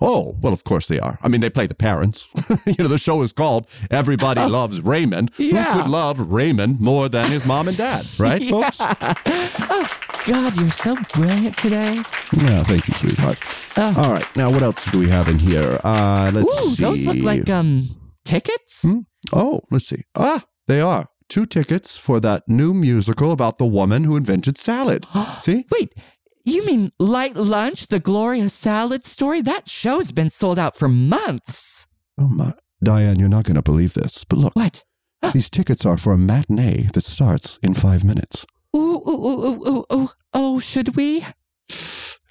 Oh, 0.00 0.36
well, 0.40 0.52
of 0.52 0.64
course 0.64 0.88
they 0.88 0.98
are. 1.00 1.18
I 1.22 1.28
mean, 1.28 1.40
they 1.40 1.50
play 1.50 1.66
the 1.66 1.74
parents. 1.74 2.28
you 2.66 2.74
know, 2.78 2.88
the 2.88 2.98
show 2.98 3.22
is 3.22 3.32
called 3.32 3.66
Everybody 3.90 4.40
Loves 4.58 4.80
Raymond. 4.80 5.30
Yeah. 5.38 5.72
Who 5.74 5.82
could 5.82 5.90
love 5.90 6.18
Raymond 6.20 6.80
more 6.80 7.08
than 7.08 7.30
his 7.30 7.44
mom 7.46 7.68
and 7.68 7.76
dad, 7.76 8.04
right, 8.18 8.42
folks? 8.42 8.78
Oh, 8.80 9.88
God, 10.26 10.56
you're 10.56 10.70
so 10.70 10.96
brilliant 11.14 11.56
today. 11.56 12.02
Yeah, 12.32 12.62
thank 12.64 12.88
you, 12.88 12.94
sweetheart. 12.94 13.38
Oh. 13.76 13.94
All 13.96 14.12
right, 14.12 14.36
now 14.36 14.50
what 14.50 14.62
else 14.62 14.84
do 14.90 14.98
we 14.98 15.08
have 15.08 15.28
in 15.28 15.38
here? 15.38 15.80
Uh, 15.84 16.30
let's 16.34 16.64
Ooh, 16.64 16.68
see. 16.70 16.82
those 16.82 17.04
look 17.04 17.18
like 17.18 17.48
um 17.48 17.84
tickets. 18.24 18.82
Hmm? 18.82 19.00
Oh, 19.32 19.60
let's 19.70 19.86
see. 19.86 20.04
Ah, 20.16 20.44
they 20.66 20.80
are. 20.80 21.08
Two 21.28 21.44
tickets 21.46 21.96
for 21.98 22.20
that 22.20 22.42
new 22.48 22.72
musical 22.72 23.32
about 23.32 23.58
the 23.58 23.66
woman 23.66 24.04
who 24.04 24.16
invented 24.16 24.56
salad. 24.58 25.06
see? 25.40 25.66
Wait, 25.70 25.94
you 26.44 26.64
mean 26.66 26.90
Light 26.98 27.36
Lunch, 27.36 27.88
the 27.88 27.98
Gloria 28.00 28.48
Salad 28.48 29.04
story? 29.04 29.42
That 29.42 29.68
show's 29.68 30.12
been 30.12 30.30
sold 30.30 30.58
out 30.58 30.76
for 30.76 30.88
months. 30.88 31.86
Oh, 32.18 32.28
my. 32.28 32.52
Diane, 32.82 33.18
you're 33.18 33.28
not 33.28 33.44
going 33.44 33.56
to 33.56 33.62
believe 33.62 33.94
this, 33.94 34.24
but 34.24 34.38
look, 34.38 34.54
What? 34.54 34.84
these 35.32 35.50
tickets 35.50 35.84
are 35.84 35.96
for 35.96 36.12
a 36.12 36.18
matinee 36.18 36.88
that 36.94 37.04
starts 37.04 37.58
in 37.62 37.74
five 37.74 38.04
minutes. 38.04 38.46
Ooh, 38.76 39.02
ooh, 39.08 39.10
ooh, 39.10 39.46
ooh, 39.46 39.68
ooh, 39.68 39.84
ooh. 39.92 40.10
Oh, 40.32 40.58
should 40.60 40.94
we? 40.96 41.24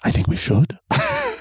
I 0.02 0.10
think 0.10 0.26
we 0.28 0.36
should. 0.36 0.78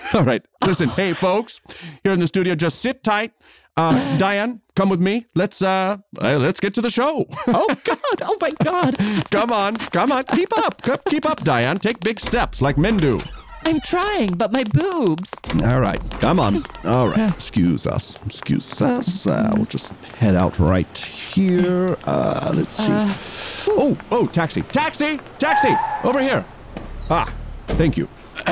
All 0.13 0.24
right. 0.24 0.43
Listen, 0.65 0.89
hey 0.89 1.13
folks, 1.13 1.62
here 2.04 2.13
in 2.13 2.20
the 2.20 2.28
studio, 2.28 2.56
just 2.56 2.80
sit 2.82 3.04
tight. 3.04 3.32
Uh, 3.76 4.17
Diane, 4.17 4.62
come 4.76 4.89
with 4.89 5.00
me. 5.00 5.26
Let's 5.36 5.62
uh, 5.62 5.98
uh, 6.22 6.38
let's 6.38 6.60
get 6.60 6.74
to 6.76 6.82
the 6.82 6.89
show. 6.91 7.26
Oh 7.48 7.74
God! 7.84 8.22
Oh 8.22 8.38
my 8.41 8.52
God! 8.63 8.98
come 9.32 9.52
on, 9.52 9.76
come 9.78 10.12
on, 10.12 10.24
keep 10.26 10.56
up, 10.58 10.82
Keep- 10.82 11.06
keep 11.06 11.26
up, 11.26 11.43
Diane. 11.43 11.78
Take 11.80 12.00
big 12.02 12.20
steps 12.20 12.62
like 12.62 12.78
men 12.78 12.98
do. 12.98 13.22
I'm 13.65 13.80
trying, 13.82 14.32
but 14.36 14.52
my 14.54 14.63
boobs. 14.63 15.32
All 15.65 15.80
right, 15.82 16.00
come 16.22 16.39
on. 16.39 16.63
All 16.86 17.10
right, 17.10 17.32
excuse 17.34 17.86
us, 17.88 18.17
excuse 18.26 18.82
us. 18.82 19.28
Uh, 19.28 19.52
we'll 19.56 19.65
just 19.65 19.93
head 20.15 20.36
out 20.36 20.58
right 20.60 20.98
here. 20.98 21.98
Uh, 22.06 22.52
let's 22.56 22.74
see. 22.76 23.67
oh, 23.72 23.98
oh, 24.12 24.28
taxi, 24.28 24.62
taxi, 24.62 25.17
taxi, 25.39 25.74
over 26.04 26.22
here. 26.22 26.46
Ah, 27.10 27.34
thank 27.67 27.98
you. 27.98 28.08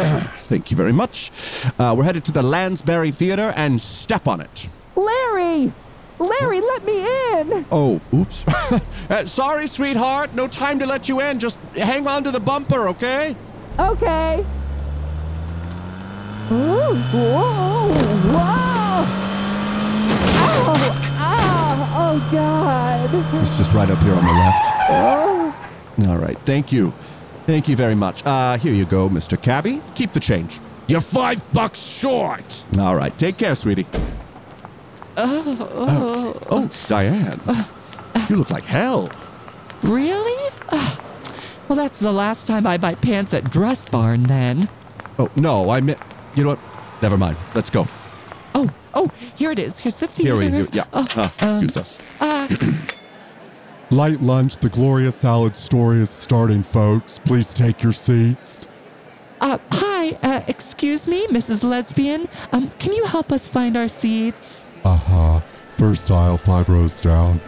thank 0.49 0.71
you 0.71 0.77
very 0.77 0.93
much. 0.93 1.31
Uh, 1.79 1.93
we're 1.97 2.03
headed 2.03 2.25
to 2.25 2.31
the 2.31 2.43
Lansbury 2.43 3.11
Theater 3.11 3.53
and 3.55 3.79
step 3.79 4.27
on 4.27 4.41
it. 4.41 4.67
Larry! 4.95 5.71
Larry, 6.17 6.61
let 6.61 6.85
me 6.85 7.01
in! 7.01 7.65
Oh, 7.71 7.99
oops. 8.13 8.47
uh, 9.11 9.25
sorry, 9.25 9.67
sweetheart. 9.67 10.33
No 10.33 10.47
time 10.47 10.79
to 10.79 10.85
let 10.85 11.09
you 11.09 11.19
in. 11.21 11.39
Just 11.39 11.59
hang 11.75 12.07
on 12.07 12.23
to 12.23 12.31
the 12.31 12.39
bumper, 12.39 12.87
okay? 12.89 13.35
Okay. 13.77 14.45
Ooh, 16.51 16.95
whoa! 17.11 17.89
Whoa! 18.31 19.05
Oh! 20.37 21.15
Oh! 21.19 21.91
Oh, 21.97 22.29
God! 22.31 23.09
It's 23.41 23.57
just 23.57 23.73
right 23.73 23.89
up 23.89 23.97
here 23.99 24.13
on 24.13 24.25
the 24.25 24.31
left. 24.31 24.65
Oh! 24.89 25.55
All 26.07 26.17
right. 26.17 26.37
Thank 26.45 26.71
you. 26.71 26.93
Thank 27.45 27.69
you 27.69 27.75
very 27.75 27.95
much. 27.95 28.25
Uh, 28.25 28.57
here 28.57 28.73
you 28.73 28.85
go, 28.85 29.07
Mr. 29.09 29.39
Cabby. 29.41 29.81
Keep 29.95 30.13
the 30.13 30.19
change. 30.19 30.59
You're 30.87 31.01
five 31.01 31.43
bucks 31.53 31.79
short. 31.81 32.65
All 32.79 32.95
right. 32.95 33.15
Take 33.17 33.37
care, 33.37 33.55
sweetie. 33.55 33.85
Oh, 35.17 36.37
oh 36.49 36.69
Diane. 36.87 37.39
You 38.29 38.37
look 38.37 38.49
like 38.49 38.63
hell. 38.63 39.09
Really? 39.83 40.51
Well, 40.71 41.75
that's 41.77 41.99
the 41.99 42.11
last 42.13 42.47
time 42.47 42.65
I 42.65 42.77
buy 42.77 42.95
pants 42.95 43.33
at 43.33 43.51
Dress 43.51 43.85
Barn 43.87 44.23
then. 44.23 44.69
Oh, 45.19 45.29
no, 45.35 45.69
I 45.69 45.81
meant. 45.81 45.99
You 46.33 46.43
know 46.45 46.49
what? 46.51 46.59
Never 47.01 47.17
mind. 47.17 47.37
Let's 47.53 47.69
go. 47.69 47.85
Oh, 48.55 48.69
oh, 48.93 49.09
here 49.35 49.51
it 49.51 49.59
is. 49.59 49.79
Here's 49.81 49.99
the 49.99 50.07
theater. 50.07 50.41
Here 50.41 50.49
theater. 50.49 50.63
we 50.63 50.69
go. 50.69 50.77
Yeah. 50.77 50.85
Oh, 50.93 51.07
Ah, 51.15 51.33
excuse 51.59 51.77
us. 51.77 51.99
Light 53.95 54.19
lunch, 54.19 54.57
the 54.57 54.67
Gloria 54.69 55.09
Salad 55.09 55.55
story 55.55 55.99
is 55.99 56.09
starting, 56.09 56.63
folks. 56.63 57.17
Please 57.17 57.53
take 57.53 57.81
your 57.81 57.93
seats. 57.93 58.67
uh, 59.39 59.57
hi, 59.71 60.17
uh, 60.21 60.41
excuse 60.49 61.07
me, 61.07 61.25
Mrs. 61.27 61.63
Lesbian. 61.63 62.27
Um, 62.51 62.69
can 62.77 62.91
you 62.91 63.05
help 63.05 63.31
us 63.31 63.47
find 63.47 63.77
our 63.77 63.87
seats? 63.87 64.67
Uh 64.83 64.97
huh. 64.97 65.39
First 65.77 66.11
aisle, 66.11 66.35
five 66.35 66.67
rows 66.67 66.99
down. 66.99 67.39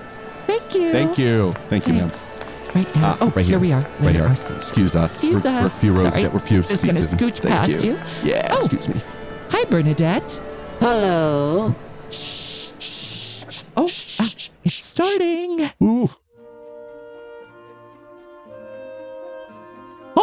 Thank 0.46 0.74
you. 0.74 0.92
Thank 0.94 1.18
you. 1.18 1.52
Thank 1.68 1.86
you, 1.86 1.94
ma'am. 1.96 2.10
Thanks. 2.12 2.34
Right 2.74 2.96
now. 2.96 3.02
Ah, 3.14 3.18
oh, 3.20 3.30
right 3.36 3.46
here. 3.46 3.60
we 3.60 3.74
are. 3.74 3.82
Right 3.82 4.00
There 4.00 4.12
here. 4.14 4.28
are 4.28 4.36
seats. 4.38 4.70
Excuse 4.70 4.96
us. 4.96 5.16
Excuse 5.16 5.44
we're, 5.44 5.52
We're 5.52 5.60
a 5.60 5.66
us. 5.66 5.82
few 5.82 5.92
rows 5.92 6.14
Sorry. 6.14 6.24
down. 6.24 6.32
We're 6.32 6.38
a 6.38 6.42
few 6.42 6.62
Just 6.62 6.86
gonna 6.86 7.00
scooch 7.00 7.40
Thank 7.40 7.56
past 7.72 7.84
you. 7.84 8.00
Yeah, 8.24 8.48
Oh. 8.52 8.60
excuse 8.60 8.88
me. 8.88 9.02
Hi, 9.50 9.66
Bernadette. 9.66 10.40
Hello. 10.80 11.76
Shh, 12.10 12.72
shh, 12.80 13.44
shh. 13.50 13.64
Oh, 13.76 13.90
ah, 14.22 14.30
it's 14.64 14.76
starting. 14.86 15.70
Ooh. 15.84 16.10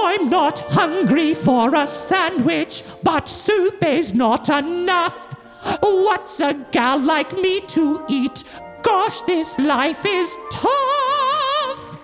I'm 0.05 0.29
not 0.29 0.59
hungry 0.69 1.33
for 1.33 1.75
a 1.75 1.87
sandwich, 1.87 2.85
but 3.03 3.27
soup 3.27 3.83
is 3.83 4.13
not 4.15 4.49
enough. 4.51 5.33
What's 5.81 6.41
a 6.41 6.53
gal 6.73 6.99
like 6.99 7.33
me 7.39 7.61
to 7.69 8.05
eat? 8.09 8.45
Gosh, 8.83 9.23
this 9.23 9.59
life 9.59 10.05
is 10.05 10.37
tough. 10.53 11.99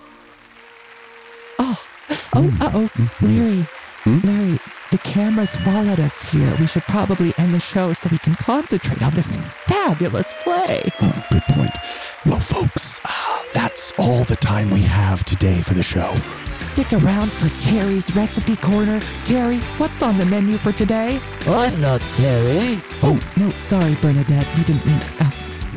Oh, 1.58 1.84
oh, 2.34 2.58
uh 2.60 2.70
oh, 2.74 2.90
Larry, 3.20 3.66
Larry, 4.06 4.58
the 4.90 4.98
cameras 4.98 5.56
followed 5.58 6.00
us 6.00 6.22
here. 6.32 6.56
We 6.58 6.66
should 6.66 6.84
probably 6.84 7.34
end 7.36 7.54
the 7.54 7.60
show 7.60 7.92
so 7.92 8.08
we 8.10 8.18
can 8.18 8.34
concentrate 8.34 9.02
on 9.02 9.14
this 9.14 9.36
fabulous 9.66 10.32
play. 10.42 10.82
Oh, 11.02 11.26
good 11.30 11.42
point. 11.50 11.74
Well, 12.24 12.40
folks, 12.40 12.98
uh, 13.04 13.42
that's 13.52 13.92
all 13.98 14.24
the 14.24 14.36
time 14.36 14.70
we 14.70 14.82
have 14.82 15.22
today 15.24 15.60
for 15.60 15.74
the 15.74 15.82
show. 15.82 16.14
Stick 16.81 17.03
around 17.05 17.31
for 17.31 17.51
Terry's 17.61 18.16
recipe 18.16 18.57
corner. 18.57 19.01
Terry, 19.27 19.59
what's 19.77 20.03
on 20.03 20.16
the 20.16 20.25
menu 20.25 20.57
for 20.57 20.73
today? 20.73 21.21
I'm 21.47 21.79
not 21.79 22.01
Terry. 22.14 22.81
Oh, 23.03 23.21
no, 23.37 23.51
sorry, 23.51 23.97
Bernadette. 23.97 24.47
We 24.57 24.64
didn't 24.64 24.87
mean. 24.87 24.99
Oh, 25.21 25.31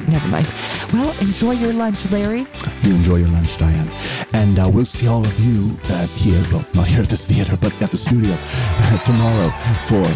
never 0.07 0.25
mind. 0.29 0.47
Well, 0.93 1.13
enjoy 1.19 1.51
your 1.51 1.73
lunch, 1.73 2.09
Larry. 2.09 2.45
You 2.83 2.95
enjoy 2.95 3.17
your 3.17 3.27
lunch, 3.27 3.57
Diane. 3.57 3.89
And 4.31 4.57
uh, 4.57 4.69
we'll 4.73 4.85
see 4.85 5.07
all 5.07 5.25
of 5.25 5.39
you 5.41 5.77
uh, 5.89 6.07
here, 6.07 6.41
well, 6.53 6.65
not 6.73 6.87
here 6.87 7.01
at 7.01 7.09
this 7.09 7.25
theater, 7.25 7.57
but 7.57 7.73
at 7.81 7.91
the 7.91 7.97
studio 7.97 8.37
uh, 8.39 8.97
tomorrow 9.05 9.49
for 9.87 10.07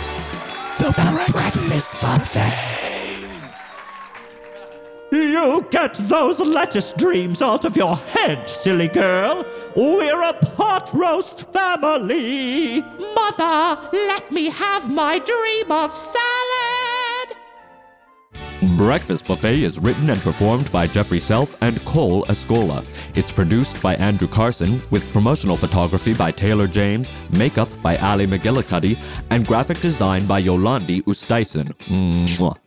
the, 0.82 0.94
breakfast 1.34 2.02
buffet. 2.02 2.97
You 5.12 5.66
get 5.72 5.94
those 5.94 6.42
lettuce 6.42 6.92
dreams 6.92 7.42
out 7.42 7.64
of 7.64 7.78
your 7.78 7.96
head, 7.96 8.48
silly 8.48 8.90
girl. 8.90 9.46
We're 9.76 10.22
a 10.22 10.34
pot 10.34 10.90
roast 10.94 11.52
family. 11.54 12.82
Mother, 12.82 13.90
let 13.94 14.30
me 14.32 14.50
have 14.50 14.92
my 14.92 15.20
dream 15.20 15.72
of 15.72 15.94
salad. 15.94 17.38
Breakfast 18.76 19.28
Buffet 19.28 19.64
is 19.64 19.80
written 19.80 20.10
and 20.10 20.20
performed 20.20 20.72
by 20.72 20.88
Jeffrey 20.88 21.20
Self 21.20 21.56
and 21.62 21.84
Cole 21.86 22.24
Escola. 22.24 22.84
It's 23.16 23.32
produced 23.32 23.82
by 23.82 23.96
Andrew 23.96 24.28
Carson, 24.28 24.82
with 24.92 25.12
promotional 25.14 25.56
photography 25.56 26.16
by 26.16 26.32
Taylor 26.32 26.68
James, 26.68 27.14
makeup 27.32 27.70
by 27.82 27.98
Ali 27.98 28.26
McGillicuddy, 28.26 28.98
and 29.30 29.48
graphic 29.48 29.80
design 29.80 30.26
by 30.26 30.42
Yolandi 30.42 31.02
Ustaisen. 31.04 31.72
Mwah. 31.88 32.58